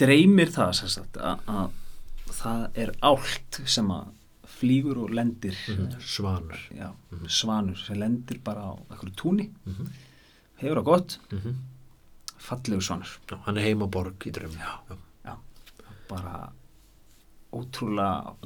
dreymir 0.00 0.52
það 0.54 0.72
sagt 0.78 1.18
að, 1.20 1.42
að 1.46 2.32
það 2.36 2.78
er 2.84 2.92
ált 3.04 3.60
sem 3.68 3.90
að 3.92 4.12
flýgur 4.56 5.02
og 5.04 5.10
lendir. 5.12 5.56
Mhm, 5.68 5.96
Svanur. 6.00 6.60
Já, 6.72 6.90
svanur 7.28 7.76
sem 7.76 7.98
lendir 8.00 8.38
bara 8.44 8.70
á 8.70 8.74
einhverju 8.90 9.16
túni. 9.16 9.50
Mhm. 9.66 9.88
hefur 10.56 10.78
það 10.80 10.84
gott, 10.84 11.18
mm 11.32 11.56
fallegur 12.46 12.82
svanur. 12.82 13.10
Já, 13.28 13.36
hann 13.44 13.58
er 13.58 13.62
heima 13.66 13.84
á 13.84 13.90
borg 13.90 14.26
í 14.26 14.30
já. 14.30 15.36
bara 16.08 16.52
ótrúlega 17.52 18.36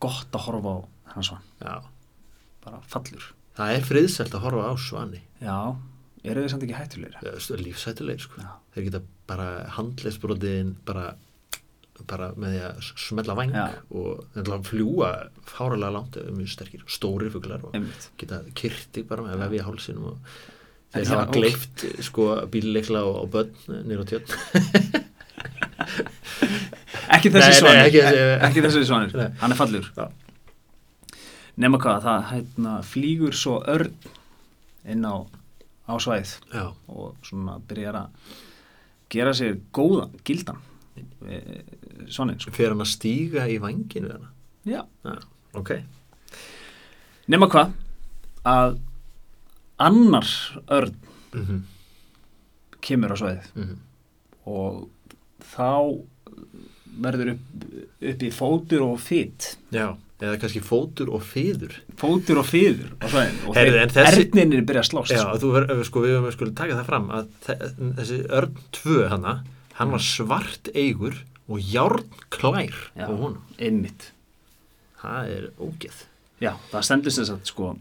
gott 0.00 0.30
að 0.32 0.44
horfa 0.46 0.70
á 0.70 0.78
hann 1.14 1.24
svan, 1.26 1.42
já, 1.60 1.82
bara 2.64 2.80
fallur. 2.86 3.34
Það 3.56 3.72
er 3.74 3.82
friðselt 3.88 4.34
að 4.34 4.44
horfa 4.44 4.70
á 4.70 4.74
svani. 4.78 5.20
Já, 5.42 5.76
eru 6.24 6.42
þið 6.42 6.50
samt 6.52 6.66
ekki 6.66 6.76
hættulegir 6.78 7.62
lífsættulegir 7.62 8.26
sko 8.26 8.42
Já. 8.42 8.50
þeir 8.74 8.86
geta 8.88 9.00
bara 9.28 9.48
handleisbrotiðin 9.76 10.74
bara, 10.88 11.06
bara 12.10 12.30
með 12.36 12.54
því 12.56 12.62
að 12.68 12.84
smella 13.06 13.38
væng 13.38 13.56
Já. 13.56 13.66
og 13.90 14.22
þeir 14.36 14.62
fljúa 14.68 15.10
fáralega 15.48 15.94
langt 15.94 16.20
eða 16.20 16.36
mjög 16.36 16.54
sterkir, 16.54 16.84
stórir 16.90 17.34
fuglar 17.34 17.66
og 17.68 17.74
einmitt, 17.78 18.10
geta 18.20 18.42
kyrti 18.58 19.04
bara 19.08 19.26
með 19.26 19.36
að 19.36 19.44
vefja 19.46 19.68
hálsinum 19.68 20.12
og 20.12 20.38
En 20.88 21.02
þeir 21.04 21.10
já, 21.10 21.18
hafa 21.18 21.32
gleift 21.36 21.82
sko 22.00 22.24
bílleikla 22.48 23.02
og, 23.04 23.16
og 23.26 23.28
börn 23.34 23.82
nýr 23.84 24.00
á 24.00 24.04
tjörn 24.08 24.24
ekki 27.18 27.32
þessi 27.34 27.58
svanir 27.58 27.82
ekki 27.88 28.00
ekki 28.48 28.62
þessi 28.64 28.86
svanir, 28.88 29.12
Nei. 29.16 29.28
hann 29.42 29.52
er 29.52 29.58
fallur 29.58 29.90
Já. 29.96 30.06
nema 31.60 31.80
hvað, 31.82 32.06
það 32.06 32.24
hérna, 32.32 32.72
flýgur 32.86 33.36
svo 33.36 33.58
örn 33.68 33.92
inn 34.88 35.04
á, 35.04 35.16
á 35.88 35.94
svæð 35.96 36.34
já, 36.52 36.66
og 36.88 37.16
svona 37.24 37.58
byrjar 37.68 38.02
að 38.02 38.36
gera 39.08 39.32
sér 39.34 39.58
góðan, 39.72 40.12
gildan 40.24 40.60
svaninn 42.10 42.40
sko. 42.40 42.52
fyrir 42.52 42.76
að 42.76 42.90
stíga 42.90 43.46
í 43.48 43.58
vænginu 43.62 44.12
hana 44.12 44.32
já. 44.66 44.82
já, 45.04 45.18
ok 45.54 45.74
nema 47.28 47.48
hvað 47.48 47.72
að 48.44 48.78
annar 49.78 50.30
örn 50.66 50.96
mm 51.32 51.44
-hmm. 51.44 51.60
kemur 52.80 53.12
á 53.12 53.16
svæðið 53.16 53.46
Mm 53.54 53.76
og 54.48 54.88
þá 55.54 56.04
verður 56.98 57.34
upp, 57.34 57.64
upp 58.10 58.22
í 58.24 58.30
fótur 58.34 58.84
og 58.86 59.00
fytt 59.02 59.56
já, 59.74 59.92
eða 60.20 60.38
kannski 60.40 60.60
fótur 60.64 61.08
og 61.14 61.22
fýður 61.22 61.76
fótur 61.96 62.38
og 62.42 62.46
fýður 62.46 62.90
og 62.98 63.54
þessi- 63.54 64.26
erninir 64.32 64.64
byrja 64.66 64.82
að 64.82 64.88
slást 64.90 65.12
Já, 65.14 65.20
sko. 65.22 65.38
þú 65.38 65.84
sko, 65.84 66.00
við 66.02 66.14
höfum 66.18 66.32
skulum 66.32 66.54
taka 66.58 66.74
það 66.74 66.86
fram 66.86 67.08
að 67.10 67.26
þe- 67.46 67.94
þessi 68.00 68.18
örn 68.28 68.56
2 68.72 69.08
hana, 69.08 69.34
hann 69.74 69.90
var 69.90 70.00
svart 70.00 70.68
eigur 70.74 71.14
og 71.48 71.58
járn 71.60 72.04
klær 72.30 72.74
Já. 72.96 73.06
á 73.06 73.12
honum. 73.14 73.42
einmitt 73.58 74.10
Það 74.98 75.28
er 75.30 75.44
ógeð. 75.62 75.98
Já, 76.42 76.56
það 76.72 76.82
stendur 76.84 77.12
sem 77.12 77.24
sagt 77.24 77.46
sko 77.46 77.76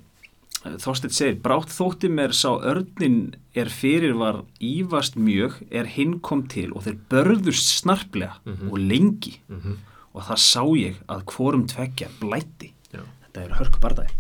Þorsteinn 0.68 1.14
segir, 1.14 1.36
brátt 1.42 1.70
þótti 1.72 2.10
mér 2.12 2.34
sá 2.36 2.50
örnin 2.60 3.34
er 3.56 3.66
fyrir 3.72 4.14
var 4.18 4.42
ívast 4.60 5.16
mjög 5.16 5.54
er 5.72 5.86
hinn 5.86 6.20
kom 6.20 6.42
til 6.48 6.74
og 6.76 6.84
þeir 6.84 6.98
börðust 7.10 7.82
snarplega 7.82 8.34
Mhm. 8.46 8.70
og 8.72 8.78
lengi 8.78 9.38
Mm 9.50 9.62
-hmm. 9.62 9.76
Og 10.18 10.26
það 10.26 10.42
sá 10.42 10.64
ég 10.80 10.98
að 11.14 11.24
hvorum 11.32 11.68
tvekja 11.70 12.10
blætti. 12.22 12.72
Já. 12.94 13.04
Þetta 13.28 13.44
er 13.44 13.54
hörku 13.60 13.84
bardagi. 13.84 14.16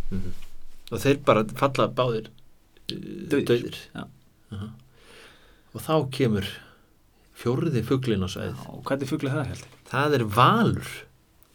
Og 0.91 1.01
þeir 1.03 1.23
bara 1.27 1.43
falla 1.57 1.87
báðir 1.97 2.29
uh, 2.29 3.33
dauðir. 3.33 3.81
Já. 3.95 4.05
Aha. 4.55 4.69
Og 5.73 5.83
þá 5.83 5.95
kemur 6.15 6.47
fjórði 7.37 7.83
fuglin 7.85 8.23
á 8.25 8.29
sveið. 8.31 8.61
Og 8.71 8.85
hvernig 8.87 9.09
fuglið 9.09 9.35
það 9.35 9.51
held? 9.51 9.65
Það 9.89 10.17
er 10.19 10.25
valur. 10.37 10.93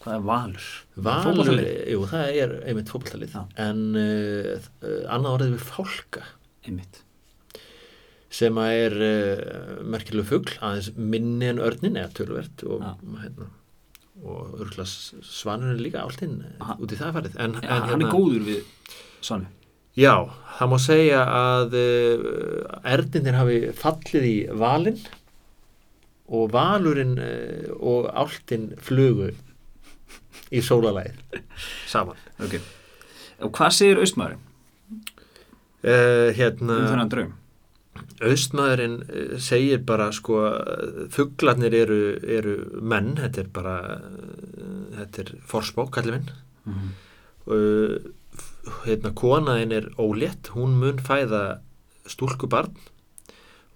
Hvað 0.02 0.18
er 0.18 0.26
valur? 0.26 0.68
Valur, 1.06 1.62
jú, 1.92 2.02
það 2.10 2.36
er 2.42 2.52
einmitt 2.66 2.90
fótballtalið. 2.90 3.38
Já. 3.38 3.46
En 3.62 3.82
uh, 3.94 4.68
uh, 4.82 5.00
annað 5.14 5.38
orðið 5.38 5.56
við 5.56 5.66
fálka. 5.70 6.26
Einmitt. 6.66 7.00
sem 8.32 8.56
að 8.56 8.74
er 8.80 8.94
uh, 9.04 9.80
merkilegu 9.92 10.24
fugl, 10.24 10.54
aðeins 10.64 10.92
minni 10.96 11.50
en 11.50 11.58
örnin 11.60 11.98
eða 12.00 12.14
tölvert 12.16 12.62
og, 12.64 12.84
hérna, 13.20 13.48
og 14.20 14.58
örgulega 14.60 14.84
svanurinn 15.24 15.78
er 15.78 15.82
líka 15.86 16.02
áltinn 16.04 16.42
Aha. 16.60 16.76
út 16.76 16.92
í 16.92 16.98
það 16.98 17.14
farið 17.16 17.38
en, 17.40 17.54
Ja, 17.62 17.78
en, 17.78 17.88
hann 17.88 18.04
er 18.04 18.12
góður 18.12 18.44
við 18.44 18.60
Svanni. 19.22 19.48
Já, 19.96 20.14
það 20.58 20.70
má 20.72 20.76
segja 20.82 21.22
að 21.36 21.74
uh, 21.78 22.76
erninir 22.92 23.36
hafi 23.38 23.56
fallið 23.78 24.28
í 24.28 24.36
valinn 24.60 25.00
og 26.32 26.52
valurinn 26.54 27.16
uh, 27.20 27.72
og 27.80 28.08
áltinn 28.12 28.70
flugu 28.82 29.30
í 30.52 30.60
sólalæð 30.64 31.16
saman 31.88 32.20
Ok. 32.42 32.58
Og 33.42 33.52
hvað 33.56 33.76
segir 33.78 34.00
austmaðurinn 34.02 34.42
uh, 35.88 36.28
hérna 36.36 36.78
um 36.82 36.90
þennan 36.92 37.12
draum? 37.12 37.32
Austmaðurinn 38.22 39.02
eh, 39.08 39.34
segir 39.42 39.82
bara 39.84 40.08
sko 40.16 40.38
fugglarnir 41.12 41.74
eru, 41.76 42.00
eru 42.22 42.56
menn, 42.80 43.16
þetta 43.18 43.42
er 43.42 43.50
bara 43.52 43.76
eh, 43.98 44.72
þetta 44.96 45.24
er 45.24 45.34
forspók, 45.50 45.92
kallir 45.98 46.18
minn 46.20 46.32
Mm 46.62 46.74
-hmm. 46.74 46.90
uh, 47.52 47.96
hérna 48.86 49.10
konaðin 49.10 49.72
er 49.72 49.86
ólétt 49.98 50.54
hún 50.54 50.78
mun 50.78 50.98
fæða 50.98 51.58
stúlkubarn 52.06 52.76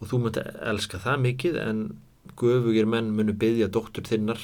og 0.01 0.09
þú 0.09 0.19
munt 0.19 0.39
elska 0.39 0.99
það 0.99 1.25
mikið 1.25 1.57
en 1.63 1.81
göfugir 2.37 2.87
menn 2.87 3.11
munu 3.17 3.33
byggja 3.33 3.69
dóttur 3.69 4.05
þinnar 4.07 4.39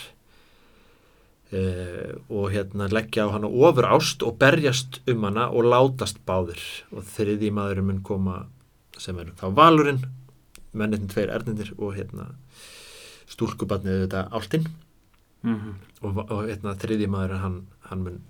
uh, 1.53 2.13
og 2.29 2.51
hérna 2.51 2.89
leggja 2.91 3.29
á 3.29 3.35
hana 3.35 3.47
ofur 3.47 3.87
ást 3.87 4.23
og 4.23 4.39
berjast 4.39 5.01
um 5.07 5.25
hana 5.25 5.51
og 5.51 5.65
látast 5.65 6.19
báðir 6.27 6.63
og 6.91 7.05
þriði 7.05 7.53
maðurinn 7.53 7.87
mun 7.87 8.03
koma 8.03 8.47
sem 9.03 9.19
er 9.23 9.33
þá 9.41 9.49
valurinn 9.59 10.03
mennitin 10.73 11.09
tveir 11.13 11.33
ernindir 11.35 11.73
og 11.79 11.95
hérna 11.99 12.31
stúlkubarnið 13.33 14.05
þetta 14.07 14.29
áltinn 14.39 14.67
Mm 15.43 15.57
-hmm. 15.59 15.75
og, 16.07 16.19
og 16.31 16.45
hérna, 16.47 16.77
þriði 16.79 17.07
maður 17.11 17.33
hann, 17.43 17.57
hann 17.91 18.03
mun 18.05 18.21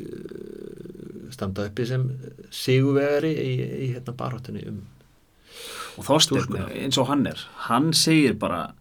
uh, 0.00 1.30
standa 1.34 1.66
uppi 1.68 1.84
sem 1.86 2.06
siguvegari 2.54 3.32
í, 3.34 3.50
í 3.84 3.88
hérna, 3.94 4.14
baróttunni 4.16 4.64
um 4.70 4.80
Og 5.98 6.04
Þorsteinn, 6.06 6.44
Stúlkuna. 6.46 6.68
eins 6.80 6.96
og 7.02 7.08
hann 7.10 7.26
er, 7.26 7.40
hann 7.66 7.90
segir 7.92 8.36
bara 8.38 8.72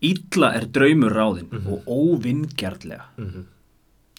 Illa 0.00 0.54
er 0.56 0.64
draumur 0.72 1.12
ráðinn 1.12 1.50
Mhm. 1.50 1.66
og 1.72 1.84
óvingjarnlega. 1.86 3.04
mm 3.18 3.46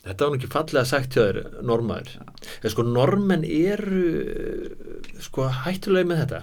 Þetta 0.04 0.28
var 0.30 0.38
ekki 0.38 0.48
fallega 0.50 0.86
sagt 0.86 1.14
hjá 1.16 1.22
þér 1.32 1.62
normaður. 1.62 2.08
Ja. 2.64 2.70
Sko, 2.70 2.82
normenn 2.84 3.44
eru 3.46 4.70
sko, 5.22 5.48
hættulega 5.66 6.10
með 6.10 6.24
þetta 6.24 6.42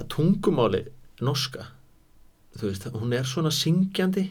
að 0.00 0.10
tungumáli 0.14 0.84
norska 1.24 1.70
þú 2.58 2.68
veist, 2.68 2.86
hún 2.96 3.16
er 3.16 3.28
svona 3.28 3.52
syngjandi 3.54 4.26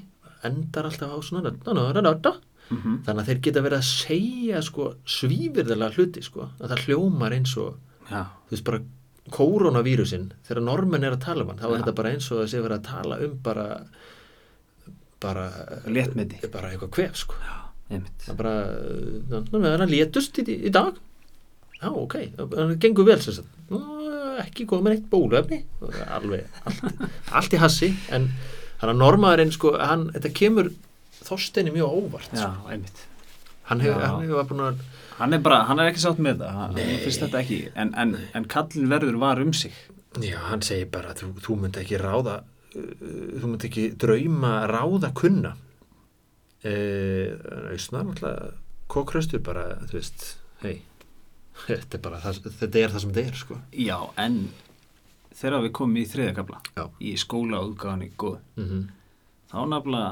endar 0.47 0.87
alltaf 0.89 1.11
á 1.11 1.19
svona 1.25 1.49
na, 1.49 1.73
na, 1.73 1.89
na, 1.93 2.01
na, 2.01 2.13
na. 2.13 2.33
Mm 2.69 2.77
-hmm. 2.77 2.97
þannig 3.05 3.21
að 3.21 3.27
þeir 3.27 3.41
geta 3.41 3.61
verið 3.65 3.77
að 3.77 3.87
segja 3.89 4.61
sko, 4.61 4.93
svívirðarlega 5.05 5.95
hluti 5.95 6.21
sko, 6.21 6.49
að 6.59 6.69
það 6.69 6.83
hljómar 6.85 7.33
eins 7.33 7.57
og 7.57 7.77
Já, 8.09 8.25
þú 8.45 8.51
veist 8.51 8.63
bara 8.65 8.81
koronavírusin 9.29 10.31
þegar 10.47 10.63
normenn 10.63 11.03
er 11.03 11.15
að 11.15 11.25
tala 11.25 11.43
um 11.43 11.49
hann 11.49 11.59
þá 11.59 11.65
er 11.65 11.71
Já. 11.71 11.77
þetta 11.79 11.95
bara 11.99 12.11
eins 12.13 12.31
og 12.31 12.41
að 12.43 12.49
sé 12.51 12.61
verið 12.61 12.77
að 12.77 12.89
tala 12.89 13.19
um 13.25 13.37
bara 13.43 13.65
bara 15.19 15.51
Léttmeti. 15.85 16.39
bara 16.51 16.71
eitthvað 16.71 16.93
kvef 16.95 17.15
sko 17.15 17.35
einmitt. 17.89 18.17
það 18.23 18.33
er 18.33 18.39
bara 18.39 18.55
ná, 19.29 19.37
ná, 19.51 19.77
hann 19.77 19.89
létust 19.89 20.39
í, 20.39 20.45
í 20.47 20.69
dag 20.73 20.97
já 21.79 21.89
ok, 21.91 22.15
hann 22.57 22.75
gengur 22.83 23.07
vel 23.07 23.21
sem 23.23 23.39
sagt 23.39 23.49
ekki 24.43 24.65
komin 24.69 24.95
eitt 24.95 25.09
bólöfni 25.11 25.63
alveg, 26.15 26.45
allt, 26.65 27.03
allt 27.35 27.55
í 27.55 27.59
hassi 27.59 27.91
en 28.15 28.29
hann 28.79 28.93
að 28.93 29.01
normaðurinn 29.01 29.51
sko 29.55 29.73
hann, 29.79 30.07
þetta 30.15 30.31
kemur 30.35 30.71
þorsteini 31.25 31.73
mjög 31.75 31.97
óvart 31.99 32.31
Já, 32.31 32.45
sko. 32.47 32.69
einmitt. 32.71 33.05
hann 33.71 33.83
Já. 33.83 33.93
hann 33.99 34.27
búin 34.49 34.65
að 34.71 34.87
Hann 35.19 35.35
er 35.35 35.41
bara, 35.43 35.65
hann 35.67 35.81
er 35.83 35.89
ekki 35.91 35.99
sátt 35.99 36.19
með 36.23 36.45
það, 36.45 36.53
hann 36.55 36.77
finnst 37.03 37.19
þetta 37.25 37.39
ekki, 37.41 37.55
en, 37.75 37.89
en, 37.99 38.13
en 38.37 38.45
kallin 38.47 38.85
verður 38.87 39.17
var 39.19 39.41
um 39.43 39.49
sig. 39.51 39.73
Já, 40.23 40.37
hann 40.47 40.63
segir 40.63 40.87
bara 40.93 41.11
þú, 41.11 41.33
þú 41.43 41.57
myndi 41.59 41.81
ekki 41.81 41.99
ráða 41.99 42.37
þú 42.73 43.43
myndi 43.49 43.67
ekki 43.69 43.85
drauma 43.99 44.53
ráða 44.69 45.11
kunna 45.17 45.51
uh, 46.63 47.73
Ísnar 47.75 48.05
náttúrulega 48.07 48.53
kókraustur 48.89 49.41
bara, 49.45 49.65
þú 49.89 49.97
veist 49.99 50.25
hei, 50.63 50.79
þetta 51.65 51.97
er 51.99 52.03
bara 52.07 52.21
það, 52.23 52.39
þetta 52.61 52.81
er 52.83 52.93
það 52.95 53.03
sem 53.05 53.13
þetta 53.17 53.33
er, 53.33 53.37
sko. 53.43 53.59
Já, 53.85 53.97
en 54.25 54.39
þegar 55.39 55.65
við 55.65 55.75
komum 55.79 55.99
í 56.01 56.07
þriða 56.09 56.37
kapla, 56.39 56.61
Já. 56.75 56.85
í 57.01 57.13
skóla 57.19 57.61
útgáðan 57.67 58.09
góð, 58.19 58.39
mm 58.59 58.87
þá 59.49 59.57
nafnilega 59.65 60.09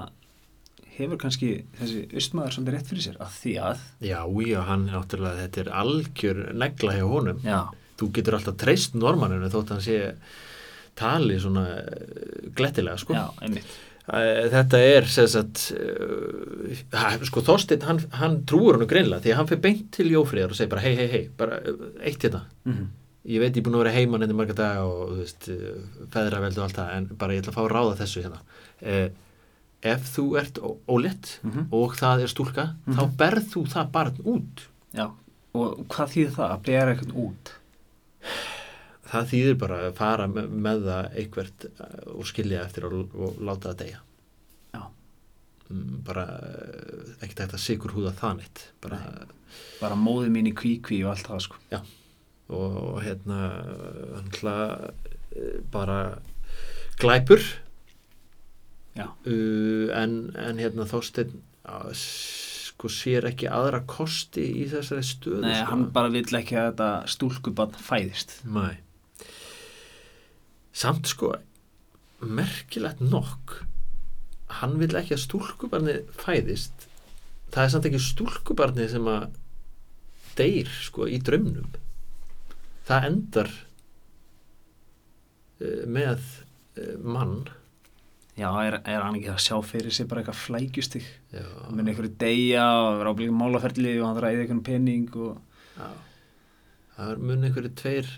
hefur 0.97 1.19
kannski 1.21 1.49
þessi 1.77 1.99
austmaður 2.17 2.55
svolítið 2.55 2.73
rétt 2.73 2.87
fyrir 2.89 3.03
sér 3.05 3.17
að 3.21 3.35
því 3.37 3.51
að 3.61 3.81
Já, 4.01 4.21
já, 4.49 4.61
hann 4.65 4.87
náttúrulega 4.89 5.43
þetta 5.43 5.59
er 5.61 5.67
algjör 5.77 6.39
negla 6.57 6.95
hjá 6.97 7.03
honum. 7.11 7.41
Já, 7.45 7.59
þú 8.01 8.09
getur 8.17 8.37
alltaf 8.39 8.57
treyst 8.57 8.97
normanninu 8.97 9.51
þótt 9.53 9.75
hann 9.75 9.83
sé 9.85 9.99
tali 10.97 11.37
svona 11.37 11.67
glettilega, 12.57 12.97
sko. 12.97 13.13
Já, 13.13 13.27
einmitt 13.45 13.75
Þetta 14.07 14.79
er 14.87 15.03
sagt 15.11 15.65
uh, 15.75 17.17
sko 17.27 17.41
Þorsteinn 17.43 17.83
hann, 17.83 17.97
hann 18.21 18.37
trúur 18.47 18.77
hann 18.77 18.87
greinlega 18.87 19.19
því 19.25 19.33
að 19.33 19.39
hann 19.41 19.49
fyrir 19.49 19.63
beint 19.65 19.89
til 19.97 20.07
Jófríðar 20.13 20.53
og 20.53 20.59
segir 20.59 20.71
bara 20.71 20.83
hei 20.85 20.93
hei 20.95 21.07
hei, 21.11 21.21
bara 21.37 21.57
eh, 21.59 21.83
eitt 22.07 22.23
hérna 22.23 22.45
mm 22.67 22.85
ég 23.27 23.41
veit 23.43 23.51
ég 23.51 23.59
er 23.59 23.63
búin 23.65 23.75
að 23.75 23.81
vera 23.81 23.91
heimann 23.97 24.23
enn 24.23 24.31
í 24.31 24.35
marga 24.39 24.53
daga 24.55 24.83
og 24.87 25.09
þú 25.09 25.15
veist, 25.19 25.47
feðraveld 26.13 26.59
og 26.61 26.63
allt 26.63 26.77
það 26.77 26.91
en 26.95 27.07
bara 27.19 27.33
ég 27.35 27.41
ætla 27.41 27.51
að 27.51 27.57
fá 27.57 27.63
að 27.65 27.73
ráða 27.73 27.97
þessu 27.99 28.21
hérna 28.23 28.37
uh, 28.87 29.09
ef 29.91 30.05
þú 30.13 30.23
ert 30.39 30.61
ó- 30.63 30.77
ólétt 30.95 31.33
Mhm. 31.43 31.65
og 31.75 31.97
það 31.99 32.23
er 32.23 32.31
stúlka 32.31 32.65
Mhm. 32.85 32.95
þá 32.95 33.03
berð 33.19 33.49
þú 33.51 33.65
það 33.73 33.91
barn 33.97 34.21
út 34.23 34.63
Já, 34.95 35.09
og 35.59 35.83
hvað 35.91 36.13
þýðir 36.15 36.31
það 36.37 36.53
að 36.55 36.63
bera 36.69 36.95
eitthvað 36.95 37.19
út? 37.25 37.51
Það 39.11 39.29
þýðir 39.31 39.57
bara 39.61 39.79
að 39.87 39.95
fara 39.99 40.27
með, 40.31 40.49
með 40.67 40.83
það 40.87 41.17
eitthvert 41.21 41.67
uh, 41.71 41.95
og 42.17 42.27
skilja 42.29 42.63
eftir 42.65 42.87
og, 42.89 43.15
og 43.15 43.41
láta 43.47 43.71
það 43.71 43.79
deyja 43.83 44.01
Já. 44.77 44.81
mm, 45.69 45.93
bara 46.07 46.25
uh, 46.37 47.13
ekkert 47.21 47.43
hægt 47.45 47.55
að 47.59 47.63
sigur 47.65 47.95
húða 47.97 48.15
það 48.19 48.41
neitt 48.41 48.65
bara, 48.83 49.01
Bara 49.79 49.95
móði 49.97 50.29
mín 50.33 50.49
í 50.49 50.55
kvíkví 50.57 50.99
og 51.05 51.13
allt 51.13 51.29
það 51.29 51.45
sko. 51.45 51.61
og, 52.49 52.75
og 52.81 52.97
hérna 53.05 53.37
hantla, 54.17 54.55
bara 55.71 55.99
glæpur 56.99 57.41
Já. 58.97 59.07
uh, 59.07 59.87
en, 59.97 60.19
en 60.35 60.59
hérna 60.61 60.87
Þorsteinn 60.89 61.39
uh, 61.69 61.89
sko 62.77 62.89
sér 62.93 63.25
ekki 63.31 63.47
aðra 63.49 63.79
kosti 63.89 64.43
í 64.61 64.65
þessari 64.69 65.05
stöðu 65.05 65.41
Nei, 65.45 65.55
sko. 65.55 65.69
hann 65.71 65.85
bara 65.95 66.11
vill 66.13 66.27
ekki 66.37 66.57
að 66.59 66.67
þetta 66.71 66.89
stúlkubann 67.09 67.73
fæðist. 67.81 68.35
Nei. 68.45 68.77
Samt 70.77 71.10
sko, 71.10 71.31
merkilegt 72.22 73.01
nokk, 73.01 73.63
hann 74.60 74.77
vil 74.81 74.93
ekki 75.00 75.15
að 75.15 75.24
stúlkubarni 75.24 75.96
fæðist. 76.19 76.86
Það 77.50 77.63
er 77.63 77.72
samt 77.74 77.88
ekki 77.89 78.01
stúlkubarni 78.03 78.86
sem 78.91 79.07
að 79.10 79.29
deyr 80.38 80.69
sko 80.86 81.07
í 81.10 81.17
draumnum. 81.24 81.72
Það 82.88 83.07
endar 83.10 83.50
uh, 85.62 85.84
með 85.89 86.22
uh, 86.77 86.93
mann. 87.01 87.39
Já, 88.38 88.51
er, 88.62 88.77
er 88.86 89.01
hann 89.01 89.17
ekki 89.17 89.34
að 89.34 89.41
sjá 89.48 89.57
fyrir 89.65 89.93
sig 89.98 90.05
bara 90.10 90.22
eitthvað 90.22 90.43
flækjustig? 90.43 91.05
Mun 91.74 91.89
einhverju 91.89 92.13
deyja 92.22 92.67
og 92.84 93.00
vera 93.00 93.15
áblíðum 93.15 93.41
málaferli 93.41 93.96
og 93.98 94.12
hann 94.12 94.22
eða 94.22 94.43
einhvern 94.43 94.62
pening 94.67 95.10
og... 95.17 95.41
já. 95.74 95.89
Það 96.98 97.12
er 97.15 97.25
mun 97.25 97.46
einhverju 97.48 97.74
tveir 97.81 98.13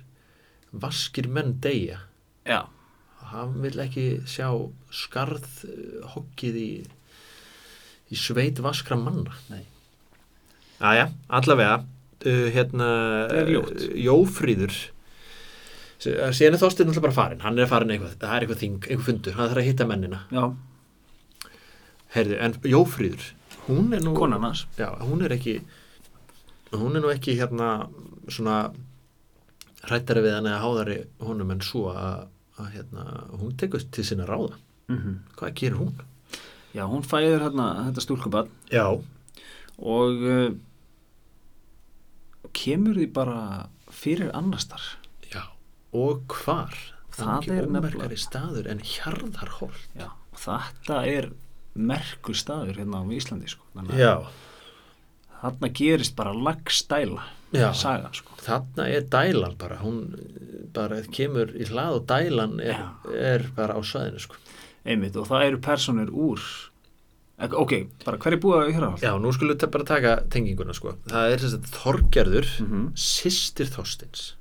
vaskir 0.83 1.31
menn 1.31 1.55
deyja. 1.63 2.01
Já, 2.49 2.63
hann 3.31 3.57
vil 3.61 3.75
ekki 3.83 4.05
sjá 4.29 4.47
skarð 4.89 5.45
uh, 5.69 6.07
hoggið 6.15 6.57
í 6.63 6.69
í 8.09 8.17
sveit 8.17 8.57
vaskra 8.65 8.97
manna. 8.97 9.35
Nei. 9.53 9.61
Aja, 10.81 11.09
allavega 11.29 11.75
uh, 11.83 12.47
hérna 12.55 12.87
uh, 13.29 13.51
Jófríður. 14.01 14.73
Síðan 15.99 16.55
er 16.55 16.61
Þorsteinn 16.61 16.89
alltaf 16.89 17.03
bara 17.03 17.15
farin 17.15 17.41
hann 17.43 17.59
er 17.59 17.67
farin 17.67 17.91
eitthvað, 17.91 18.13
það 18.21 18.33
er 18.37 18.45
eitthvað 18.45 18.61
þing, 18.63 18.75
eitthvað 18.87 19.07
fundur. 19.09 19.35
Hann 19.35 19.49
þarf 19.51 19.61
að 19.61 19.67
hitta 19.67 19.87
mennina. 19.89 20.21
Já, 20.31 20.45
Heyrðu, 22.15 22.37
en 22.41 22.55
Jófríður, 22.65 23.25
hún 23.67 23.91
er 23.93 24.01
nú 24.01 24.15
konan 24.17 24.41
hans. 24.47 24.63
já, 24.79 24.87
hún 25.05 25.21
er 25.27 25.35
ekki 25.35 25.59
hún 26.71 26.95
er 26.97 27.03
nú 27.03 27.11
ekki 27.13 27.35
hérna 27.37 27.67
svona 28.31 28.71
hrættari 29.85 30.23
við 30.25 30.33
hann 30.39 30.49
eða 30.49 30.63
háðari 30.63 30.97
honum 31.21 31.53
en 31.53 31.61
svo 31.65 31.91
að, 31.93 32.23
að 32.59 32.71
hérna, 32.75 33.03
hún 33.39 33.55
tekur 33.57 33.83
til 33.91 34.03
sinna 34.05 34.25
ráða 34.29 34.57
Mm 34.89 35.19
hvað 35.37 35.53
gerir 35.59 35.77
hún? 35.77 35.93
Já, 36.73 36.83
hún 36.89 37.03
fæðir 37.05 37.41
hérna 37.45 37.67
þetta 37.89 38.01
stúlkubann 38.05 38.49
Já, 38.73 38.85
og 39.79 40.23
uh, 40.25 40.49
kemur 42.53 42.97
því 42.97 43.07
bara 43.13 43.41
fyrir 43.93 44.31
annastar. 44.37 44.81
Já, 45.31 45.43
og 45.93 46.25
hvar? 46.41 46.73
Það 47.13 47.31
ekki 47.35 47.51
er 47.57 47.67
nefnilega- 47.67 48.17
staður 48.21 48.67
en 48.71 48.79
hjarðarhól. 48.85 49.73
Já, 49.97 50.09
þetta 50.35 50.99
er 51.07 51.31
merkur 51.75 52.35
staður 52.37 52.77
hérna 52.79 53.01
á 53.01 53.03
Íslandi 53.13 53.49
sko. 53.49 53.63
Já, 53.97 54.25
þarna 55.41 55.69
gerist 55.73 56.15
bara 56.15 56.33
lagstæla 56.33 57.23
já. 57.53 57.71
sagan 57.73 58.13
sko. 58.13 58.35
Þarna 58.45 58.87
er 58.87 59.01
dælan 59.11 59.57
bara, 59.57 59.77
hún 59.83 60.01
bara 60.73 61.01
kemur 61.11 61.53
í 61.57 61.65
hlað 61.69 61.99
og 61.99 62.07
dælan 62.07 62.59
er, 62.61 62.75
Já. 62.77 63.13
er 63.15 63.45
bara 63.55 63.73
á 63.75 63.81
svæðinu, 63.81 64.19
sko. 64.19 64.35
Einmitt, 64.85 65.15
og 65.19 65.27
það 65.27 65.45
eru 65.47 65.61
personur 65.65 66.09
úr 66.13 66.39
ok, 67.39 67.73
bara 68.05 68.17
hver 68.19 68.35
er 68.35 68.41
búið 68.43 68.59
að 68.65 68.73
hér 68.75 68.83
á 68.83 68.91
Já, 68.99 69.11
nú 69.19 69.31
skulum 69.31 69.55
við 69.55 69.71
bara 69.71 69.87
taka 69.87 70.15
tenginguna, 70.29 70.73
sko. 70.75 70.95
Það 71.07 71.33
er 71.33 71.43
þess 71.43 71.55
að 71.57 71.69
Þorgerður, 71.77 72.49
Mhm. 72.59 72.85
systir 72.95 73.65
Þorsteins. 73.65 74.33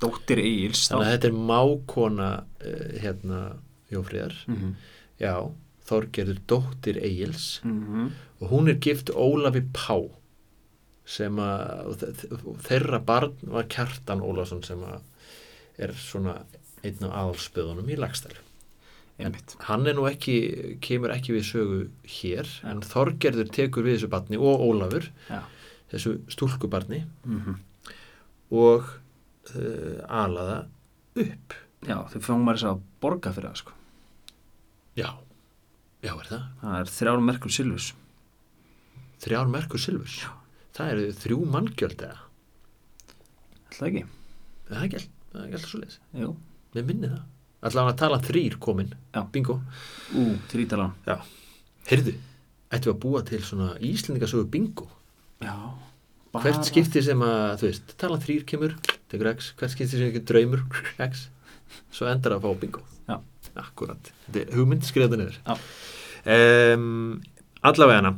Dóttir 0.00 0.40
Egils 0.40 0.88
Þannig 0.88 1.06
að 1.06 1.10
þetta 1.12 1.28
er 1.28 1.40
mákona, 1.50 2.28
uh, 2.64 3.00
hérna, 3.02 3.40
Jófríðar. 3.92 4.32
mm 4.46 4.56
-hmm. 4.56 4.74
Já, 5.20 5.52
Þorgerður 5.90 6.40
dóttir 6.50 7.00
Egils. 7.02 7.60
Mm 7.66 8.10
og 8.40 8.48
hún 8.54 8.70
er 8.72 8.78
gift 8.80 9.10
Ólafi 9.12 9.60
Pá 9.76 9.98
sem 11.04 11.36
að 11.44 12.06
þeirra 12.64 13.00
barn 13.04 13.34
var 13.52 13.66
Kjartan 13.68 14.22
Ólafsson 14.24 14.62
sem 14.64 14.80
að 14.80 15.02
er 15.84 15.92
svona 15.92 16.38
einn 16.80 17.04
af 17.04 17.12
aðalspöðunum 17.18 17.90
í 17.92 17.98
lagstælu 18.00 18.40
Einmitt. 19.20 19.52
hann 19.68 19.84
er 19.90 19.98
nú 19.98 20.06
ekki, 20.08 20.78
kemur 20.80 21.12
ekki 21.12 21.34
við 21.36 21.44
sögu 21.50 21.80
hér 22.14 22.48
en 22.70 22.80
Þorgerður 22.80 23.52
tekur 23.52 23.84
við 23.84 23.98
þessu 23.98 24.08
barni 24.16 24.40
og 24.40 24.64
Ólafur 24.64 25.10
Já. 25.28 25.42
þessu 25.92 26.16
stúlkubarni. 26.32 27.02
Mm 27.28 27.58
og 28.50 28.88
uh, 29.54 30.00
alaða 30.10 30.62
upp. 31.14 31.54
Já, 31.86 32.00
þau 32.10 32.18
fáum 32.24 32.40
maður 32.48 32.56
þess 32.58 32.70
að 32.72 32.80
borga 33.04 33.30
fyrir 33.36 33.52
það 33.52 33.60
sko. 33.60 33.76
Já, 34.98 35.10
já 36.04 36.12
er 36.14 36.28
það 36.30 36.44
Það 36.62 36.76
er 36.80 36.92
þrjár 36.96 37.24
merkur 37.30 37.54
silfus 37.56 37.88
þrjár 39.20 39.50
merkur 39.52 39.82
silfurs 39.82 40.18
Já. 40.22 40.30
það 40.76 40.92
eru 40.94 41.08
þrjú 41.24 41.40
manngjöld 41.56 42.06
eða 42.08 42.20
Ætla 43.70 43.90
ekki? 43.90 44.04
það 44.70 44.78
er 44.78 44.86
ekki, 44.88 45.02
það 45.32 45.42
er 45.42 45.46
ekki 45.48 45.58
alltaf 45.60 45.74
svo 45.74 45.82
leis 45.82 46.00
Jú 46.16 46.30
Mér 46.70 46.84
minni 46.86 47.08
það. 47.10 47.22
Allavega 47.66 47.92
að 47.92 47.98
tala 48.00 48.18
þrýr 48.22 48.54
komin. 48.62 48.92
Já. 49.10 49.20
Bingo. 49.34 49.56
Ú, 50.14 50.22
þrítalan 50.52 50.92
Heyrðu, 51.90 52.12
ættum 52.70 52.92
við 52.92 52.94
að 52.94 53.00
búa 53.02 53.22
til 53.26 53.40
svona 53.42 53.72
íslendingasögu 53.82 54.46
bingo. 54.52 54.86
Já 55.42 55.56
Hvert 56.30 56.62
skipti 56.68 57.02
sem 57.02 57.18
að, 57.26 57.56
þú 57.58 57.66
veist, 57.66 57.92
tala 57.98 58.20
þrýr 58.22 58.44
kemur, 58.46 58.76
tekur 59.10 59.32
X. 59.32 59.48
Hvert 59.58 59.72
skipti 59.74 59.98
sem 59.98 60.12
ekki 60.12 60.22
draumur, 60.30 60.62
X. 61.10 61.24
Svo 61.94 62.08
endar 62.10 62.36
að 62.36 62.46
fá 62.46 62.60
bingo. 62.60 62.82
Já. 63.08 63.18
Akkurat. 63.60 64.12
Þetta 64.26 64.42
er 64.42 64.58
hugmynd 64.58 64.86
skriða 64.86 65.18
niður. 65.20 65.38
Já. 65.46 65.54
Um, 66.30 67.22
allavega 67.66 68.02
hana. 68.02 68.14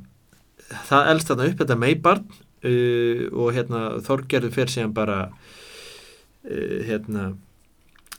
Það 0.89 1.11
elst 1.13 1.31
þarna 1.31 1.49
upp 1.51 1.63
þetta 1.63 1.79
meibarn 1.79 2.27
uh, 2.33 3.25
og 3.33 3.51
hérna 3.57 3.83
Þorgerður 4.07 4.55
fer 4.55 4.73
síðan 4.73 4.95
bara 4.97 5.19
uh, 5.29 6.79
hérna 6.87 7.33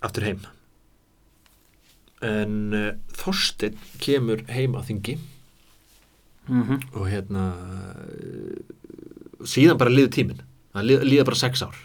aftur 0.04 0.28
heim 0.28 0.44
en 2.24 2.58
uh, 2.76 2.90
Þorsteinn 3.20 3.80
kemur 4.04 4.44
heim 4.52 4.76
á 4.80 4.82
þingi 4.84 5.18
mm 6.48 6.64
-hmm. 6.64 6.80
og 7.00 7.08
hérna 7.12 7.46
uh, 7.56 9.46
síðan 9.46 9.80
bara 9.80 9.94
liður 9.94 10.14
tíminn 10.18 10.44
það 10.74 11.04
líða 11.04 11.28
bara 11.30 11.42
sex 11.44 11.64
ár 11.64 11.76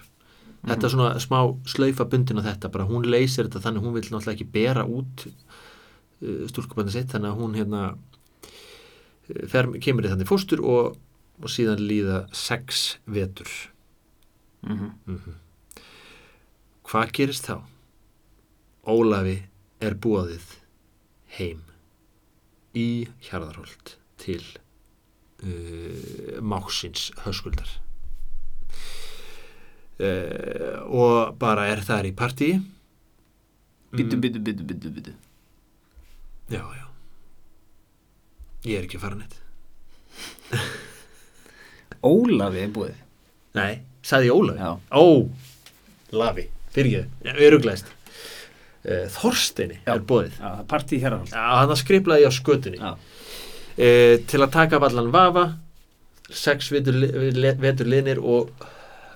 þetta 0.66 0.86
er 0.88 0.94
svona 0.94 1.22
smá 1.22 1.38
slaufa 1.70 2.06
bundin 2.10 2.40
á 2.42 2.48
þetta 2.48 2.70
bara 2.74 2.88
hún 2.88 3.06
leysir 3.06 3.46
þetta 3.46 3.62
þannig 3.66 3.84
hún 3.86 3.96
vil 3.96 4.04
náttúrulega 4.06 4.36
ekki 4.36 4.52
bera 4.54 4.84
út 4.86 5.26
uh, 5.28 6.44
stúlkubandi 6.50 6.94
sitt 6.94 7.12
þannig 7.14 7.32
að 7.32 7.42
hún 7.42 7.58
hérna 7.58 7.82
uh, 7.94 9.42
fer, 9.50 9.70
kemur 9.82 10.08
í 10.08 10.12
þannig 10.12 10.30
fóstur 10.30 10.62
og, 10.64 10.96
og 11.42 11.52
síðan 11.52 11.84
líða 11.84 12.24
sex 12.36 12.96
vetur. 13.06 13.52
Mm 14.66 14.90
mm 15.06 15.36
hvað 16.88 17.10
gerist 17.12 17.44
þá? 17.44 17.58
Ólafi 18.88 19.42
er 19.84 19.92
búaðið 20.00 20.54
heim 21.36 21.60
í 22.72 23.08
Hjarðarholt 23.26 23.98
til 24.16 24.40
uh, 25.44 26.40
máksins 26.40 27.10
höskuldar 27.26 27.68
uh, 29.98 30.78
og 30.88 31.36
bara 31.40 31.66
er 31.72 31.82
þar 31.86 32.08
í 32.10 32.14
partí. 32.16 32.52
Bittu, 33.94 34.18
bittu, 34.20 34.40
bittu, 34.44 34.64
bittu, 34.68 34.90
bittu 34.92 35.14
já, 36.48 36.60
já. 36.64 36.84
Ég 38.68 38.78
er 38.78 38.84
ekki 38.86 38.96
að 38.98 39.02
fara 39.04 39.18
neitt. 39.20 39.34
Ólafi 42.08 42.62
er 42.64 42.70
búið. 42.74 42.96
Nei, 43.58 43.72
sagði 44.06 44.30
ég 44.30 44.38
Ólafi. 44.38 44.58
Já, 44.62 44.70
Ó, 44.96 45.04
Lafi, 46.18 46.44
fyrir 46.72 46.92
ekki, 46.94 47.04
öruglæst 47.48 47.88
uh, 47.90 49.04
Þorsteini 49.12 49.76
Já. 49.82 49.92
er 49.96 50.04
er 50.62 50.68
partí 50.70 51.00
hér 51.02 51.18
á 51.18 51.20
Já, 51.28 51.42
hann 51.60 51.72
skriplaði 51.82 52.28
á 52.28 52.32
skötunni. 52.32 52.80
E, 53.78 53.88
til 54.26 54.40
að 54.42 54.54
taka 54.56 54.78
af 54.80 54.86
allan 54.88 55.10
vafa 55.14 55.44
sex 56.34 56.70
vetur, 56.74 56.96
li- 56.98 57.30
le- 57.36 57.56
vetur 57.62 57.86
linir 57.88 58.18
og 58.20 58.50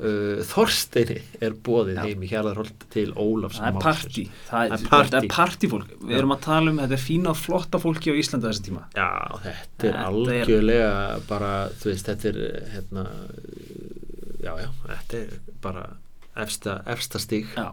uh, 0.03 0.43
Þorsteini 0.51 1.19
er 1.47 1.55
bóðið 1.67 1.99
Já. 1.99 2.03
heim 2.07 2.23
í 2.27 2.31
Hjarðarholt 2.33 2.87
til 2.93 3.07
Ólafs 3.15 3.61
það 3.61 3.69
er 3.71 3.79
partí 3.87 4.25
það 4.49 4.65
er, 4.77 4.85
þetta 4.89 5.21
er 5.23 5.29
partífólk 5.33 5.93
við 6.03 6.17
erum 6.19 6.35
að 6.37 6.43
tala 6.49 6.73
um 6.75 6.81
þetta 6.83 6.99
er 6.99 7.05
fína 7.07 7.35
flotta 7.39 7.81
fólki 7.83 8.13
á 8.13 8.15
Íslanda 8.19 8.51
þessi 8.51 8.67
tíma. 8.69 8.83
Já, 8.97 9.09
þetta 9.45 9.53
er 9.53 9.63
Þetta 9.73 9.93
er- 9.93 10.01
algjörlega 10.09 10.91
bara, 11.29 11.53
þú 11.83 11.93
veist, 11.93 12.11
þetta 12.11 12.33
er 12.33 12.43
hérna 12.75 13.07
já, 14.43 14.53
já, 14.59 14.69
þetta 14.89 15.23
er 15.23 15.39
bara 15.63 15.87
efsta, 16.43 16.81
efsta 16.91 17.21
stíg 17.23 17.47
já, 17.57 17.71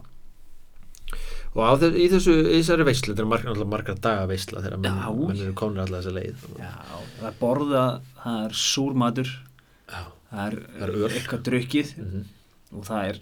og 1.58 1.80
þess, 1.82 1.96
í 1.98 2.06
þessu, 2.12 2.34
þessari 2.52 2.86
veislu 2.86 3.13
þetta 3.15 3.24
er 3.26 3.30
margar, 3.32 3.52
alltaf 3.56 3.70
margar 3.72 3.98
daga 4.04 4.28
veisla 4.30 4.62
þegar 4.62 4.82
menn, 4.84 5.00
menn 5.26 5.44
eru 5.48 5.56
konur 5.58 5.82
alltaf 5.86 6.04
þessa 6.04 6.13
leið 6.20 6.44
já, 6.60 6.74
það 7.18 7.28
er 7.32 7.38
borða 7.39 7.84
það 8.22 8.42
er 8.46 8.58
súrmatur. 8.62 9.32
Já. 9.89 10.02
Það 10.30 10.46
er, 10.46 10.60
Það 10.78 10.84
er 10.88 10.94
öl. 10.96 11.10
eitthvað 11.13 11.48
drukkið 11.50 11.96
Mm 12.04 12.28
og 12.70 12.84
það 12.86 13.08
er 13.10 13.20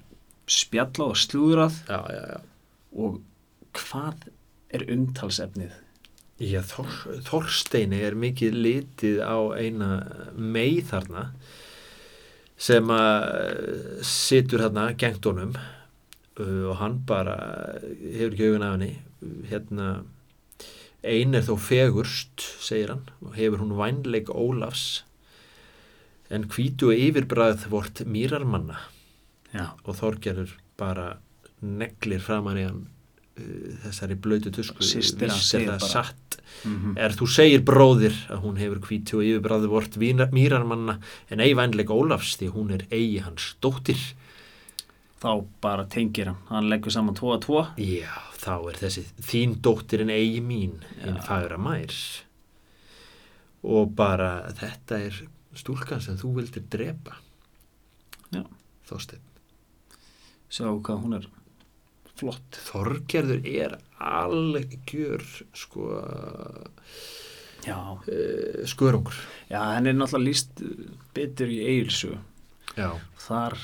spjalla 0.51 1.05
og 1.07 1.15
slúðrað. 1.15 1.75
Já, 1.87 1.99
já, 2.11 2.23
já. 2.33 2.39
Og 2.99 3.13
hvað 3.79 4.25
er 4.75 4.83
umtalsefnið? 4.91 5.77
Já, 6.43 6.59
Þor, 6.67 6.97
Þorsteini 7.29 8.01
er 8.03 8.17
mikið 8.19 8.57
litið 8.65 9.21
á 9.23 9.37
eina 9.55 9.87
mei 10.35 10.81
þarna 10.83 11.29
sem 12.59 12.91
að 12.91 14.03
situr 14.03 14.65
þarna 14.65 14.89
gengt 14.99 15.25
honum 15.31 15.55
uh, 15.55 16.67
og 16.67 16.75
hann 16.81 16.99
bara 17.07 17.37
hefur 18.03 18.35
ekki 18.35 18.51
augun 18.51 18.67
af 18.67 18.75
henni. 18.75 18.91
Hérna 19.47 19.89
ein 21.07 21.37
er 21.39 21.47
þó 21.47 21.55
fegurst 21.55 22.43
segir 22.59 22.91
hann 22.97 23.07
og 23.23 23.37
hefur 23.39 23.63
hún 23.63 23.77
vænleik 23.79 24.27
Ólafs 24.35 25.05
en 26.33 26.45
hvítu 26.51 26.91
og 26.91 26.99
yfirbræð 26.99 27.67
vort 27.71 28.03
mýrarmanna. 28.05 28.79
Já, 29.53 29.71
og 29.85 29.97
Þorgerður 29.97 30.53
bara 30.77 31.17
neglir 31.61 32.21
framan 32.21 32.59
í 32.59 32.65
hann 32.67 32.83
uh, 32.85 33.73
þessari 33.87 34.17
blötu 34.19 34.51
tusku 34.53 34.83
er 34.83 35.33
segir 35.33 35.71
það 35.71 35.79
bara. 35.79 35.89
satt. 35.89 36.39
Mm 36.63 36.97
er 36.97 37.11
þú 37.11 37.27
segir 37.27 37.61
bróðir 37.61 38.15
að 38.31 38.39
hún 38.43 38.57
hefur 38.57 38.79
hvítu 38.79 39.17
og 39.19 39.23
yfirbræði 39.23 39.67
vort 39.67 39.97
mýrarmanna 40.31 40.99
en 41.29 41.39
ei 41.39 41.53
vænleik 41.53 41.89
Ólafs 41.89 42.37
því 42.37 42.47
hún 42.53 42.71
er 42.71 42.87
eigi 42.91 43.19
hans 43.19 43.55
dóttir. 43.61 43.99
Þá 45.21 45.45
bara 45.61 45.85
tengir 45.85 46.25
hann. 46.25 46.41
Hann 46.49 46.69
leggur 46.69 46.91
saman 46.91 47.15
2 47.15 47.35
að 47.35 47.41
2 47.45 47.65
já 47.77 48.27
þá 48.47 48.53
er 48.69 48.79
þessi 48.79 49.03
þín 49.27 49.55
dóttir 49.63 50.03
en 50.05 50.13
eigi 50.13 50.41
mín 50.43 50.77
Já. 51.01 51.17
fagra 51.25 51.57
mær. 51.59 51.93
Og 53.67 53.91
bara 53.97 54.31
þetta 54.55 54.99
er 55.07 55.17
stúlkan 55.57 56.03
sem 56.03 56.19
þú 56.19 56.35
vildir 56.39 56.67
drepa? 56.71 57.17
Já. 58.33 58.43
Þorsteinn. 58.87 59.25
Sjá 60.47 60.69
hvað 60.69 61.03
hún 61.03 61.17
er 61.17 61.27
flott. 62.17 62.59
Þorgerður 62.69 63.43
er 63.47 63.77
algjör 63.97 65.23
sko 65.57 65.89
já, 67.67 67.77
uh, 67.77 68.63
skörungur. 68.69 69.17
Já 69.51 69.59
henni 69.75 69.91
er 69.91 69.99
náttúrulega 69.99 70.29
líst 70.29 70.63
betur 71.15 71.51
í 71.51 71.59
eigilsu 71.65 72.15
já, 72.77 72.89
þar 73.27 73.57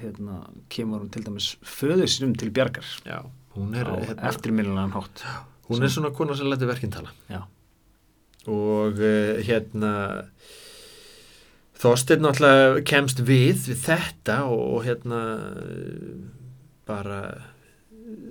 hérna, 0.00 0.40
kemur 0.72 1.04
hún 1.04 1.12
til 1.12 1.24
dæmis 1.26 1.52
föður 1.66 2.10
sinum 2.10 2.34
til 2.38 2.52
bjargar. 2.54 2.86
Já, 3.04 3.22
hún 3.56 3.74
er 3.74 3.90
hérna, 3.90 4.28
eftirminnilegan 4.30 4.94
hátt. 4.96 5.24
hún 5.68 5.82
er 5.82 5.92
svona 5.92 6.12
kona 6.14 6.36
sem 6.36 6.50
lætur 6.50 6.70
verkinn 6.70 6.94
tala. 6.94 7.12
Já, 7.30 7.44
og 8.46 8.98
uh, 8.98 9.40
hérna 9.44 9.92
Þorsteinn 11.80 12.24
náttúrulega 12.26 12.82
kemst 12.88 13.22
við 13.24 13.64
við 13.70 13.80
þetta 13.86 14.42
og, 14.50 14.64
og 14.76 14.84
hérna 14.84 15.20
bara 16.88 17.20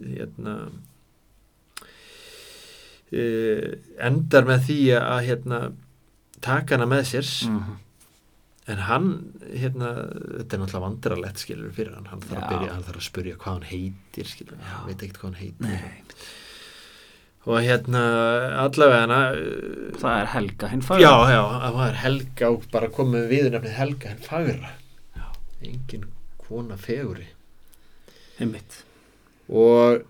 hérna 0.05 0.55
uh, 3.09 3.69
endar 4.09 4.49
með 4.49 4.65
því 4.69 4.79
að 4.99 5.21
hérna 5.31 5.61
taka 6.45 6.77
hana 6.77 6.89
með 6.89 7.07
sér. 7.13 7.35
Mm 7.49 7.77
en 8.69 8.83
hann 8.85 9.07
hérna, 9.49 9.93
þetta 10.11 10.55
er 10.55 10.61
náttúrulega 10.61 10.83
vandrarlegt 10.83 11.41
skilur 11.41 11.71
fyrir 11.75 11.95
hann, 11.97 12.09
hann 12.11 12.21
þarf 12.21 12.45
byrja 12.51 12.75
hann 12.75 12.85
þarf 12.85 13.01
að 13.01 13.07
spyrja 13.07 13.39
hvað 13.41 13.55
hann 13.57 13.67
heitir 13.69 14.29
skilur, 14.29 14.61
hann 14.67 14.85
veit 14.89 15.05
ekkert 15.05 15.21
hvað 15.21 15.31
hann 15.31 15.39
heitir. 15.39 15.65
Nei, 15.65 15.79
og 17.47 17.63
hérna 17.63 18.03
allavega 18.65 19.03
hana 19.05 19.19
uh, 19.31 19.89
það 19.99 20.15
er 20.17 20.31
Helga 20.33 20.69
hinn 20.73 20.83
Já, 20.83 20.87
fagra. 20.89 21.31
Já, 21.31 21.41
það 21.63 21.77
var 21.79 21.99
Helga 22.03 22.51
og 22.51 22.69
bara 22.73 22.91
komið 22.93 23.27
við 23.31 23.49
nefnið 23.53 23.75
Helga 23.77 24.13
en 24.13 24.23
fagra. 24.25 24.71
Já. 25.15 25.27
engin 25.63 26.07
kona 26.43 26.77
feguri 26.79 27.29
einmitt. 28.39 28.81
Og 29.49 30.03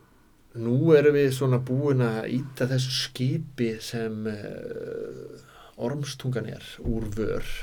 nú 0.59 0.93
erum 0.97 1.15
við 1.15 1.29
svona 1.37 1.59
búin 1.61 2.01
að 2.05 2.31
íta 2.39 2.67
þessu 2.69 2.95
skipi 2.97 3.71
sem 3.83 4.25
uh, 4.29 5.37
ormstungan 5.79 6.49
er 6.49 6.65
úr 6.81 7.07
vör. 7.15 7.53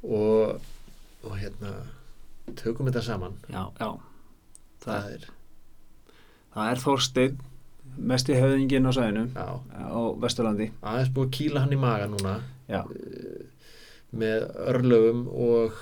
Og, 0.00 0.64
og 1.28 1.36
hérna 1.36 1.74
tökum 2.56 2.88
þetta 2.88 3.04
saman. 3.04 3.36
Já, 3.52 3.68
já, 3.78 3.90
það 4.84 5.14
er, 5.14 5.30
það 6.56 6.72
er 6.72 6.84
Þorsteinn 7.90 8.10
mesti 8.10 8.36
höfðingin 8.38 8.88
á 8.88 8.92
sæðinu 8.96 9.24
á 9.36 10.00
Vesturlandi. 10.20 10.70
Aðeins 10.82 11.12
búið 11.14 11.26
að 11.28 11.34
kýla 11.36 11.64
hann 11.64 11.74
í 11.74 11.80
maga 11.80 12.06
núna. 12.10 12.36
Já, 12.70 12.82
með 14.10 14.46
örlögum 14.70 15.26
og 15.30 15.80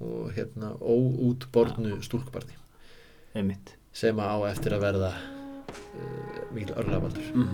og 0.00 0.32
hérna 0.32 0.72
óútbornu 0.80 2.00
stúlkbarni 2.00 2.56
einmitt. 3.36 3.76
Sem 3.92 4.16
á 4.16 4.32
eftir 4.48 4.72
að 4.76 4.86
verða 4.86 5.12
uh, 5.12 6.40
mikil 6.54 6.76
örlabaldur 6.80 7.32
mm 7.34 7.48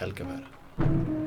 Helga 0.00 0.26
færa 0.26 1.21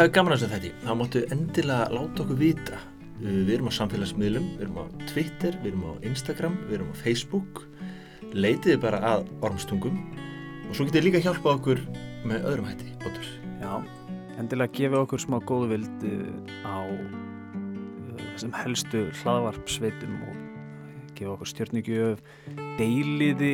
Þú 0.00 0.04
hefur 0.06 0.14
gaman 0.16 0.32
að 0.32 0.38
þessu 0.40 0.54
þetta 0.54 0.68
þá 0.80 0.94
máttu 0.96 1.20
endilega 1.34 1.88
láta 1.92 2.22
okkur 2.22 2.36
vita. 2.40 2.76
Við 3.20 3.50
erum 3.52 3.66
á 3.68 3.72
samfélagsmiðlum 3.76 4.44
við 4.54 4.62
erum 4.64 4.78
á 4.80 4.84
Twitter, 5.10 5.58
við 5.60 5.66
erum 5.74 5.82
á 5.84 5.92
Instagram 6.08 6.54
við 6.70 6.76
erum 6.78 6.88
á 6.88 6.96
Facebook. 6.96 7.60
Leitiði 8.32 8.78
bara 8.80 9.00
að 9.10 9.26
ormstungum 9.44 9.98
og 10.70 10.72
svo 10.72 10.86
getið 10.88 11.04
líka 11.04 11.20
hjálpa 11.26 11.52
okkur 11.52 11.82
með 12.24 12.48
öðrum 12.48 12.70
hætti 12.70 12.94
Óttur. 12.96 13.28
já, 13.60 13.74
endilega 14.40 14.72
gefa 14.78 15.02
okkur 15.04 15.20
smá 15.20 15.36
góðu 15.44 15.68
vild 15.74 16.08
á 16.64 16.80
uh, 16.80 18.24
þessum 18.30 18.56
helstu 18.56 19.04
hlaðvarpsveitum 19.20 20.16
og 20.30 20.40
gefa 21.12 21.34
okkur 21.34 21.52
stjörnigjöf 21.52 22.24
deiliði 22.80 23.52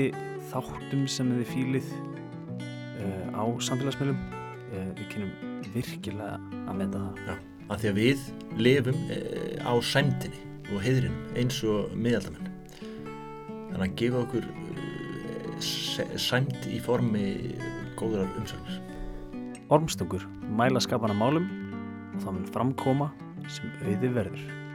þáttum 0.55 1.09
sem 1.11 1.35
þið 1.41 1.53
fílið 1.57 1.91
uh, 1.91 3.35
á 3.35 3.45
samfélagsmiðlum. 3.59 4.23
Við 4.71 5.07
kynum 5.11 5.46
virkilega 5.77 6.41
að 6.67 6.81
meta 6.81 7.05
það. 7.27 7.45
Af 7.67 7.81
því 7.83 7.91
að 7.91 8.01
við 8.01 8.27
lifum 8.63 8.99
e, 9.11 9.21
á 9.63 9.73
sæmtinni 9.83 10.43
og 10.73 10.83
heiðrinum 10.83 11.39
eins 11.39 11.59
og 11.67 11.95
miðaldamenn. 11.95 12.53
Þannig 13.71 13.87
að 13.87 13.97
gefa 14.03 14.23
okkur 14.23 14.47
e, 14.47 14.87
sæmt 16.21 16.69
í 16.69 16.81
formi 16.85 17.27
góðrar 17.97 18.29
umsögnar 18.37 18.83
Ormstungur 19.73 20.27
mæla 20.57 20.83
skapana 20.85 21.17
málum 21.17 21.49
og 22.15 22.21
það 22.23 22.37
mun 22.37 22.53
framkoma 22.55 23.09
sem 23.51 23.73
auði 23.83 24.13
verður 24.15 24.66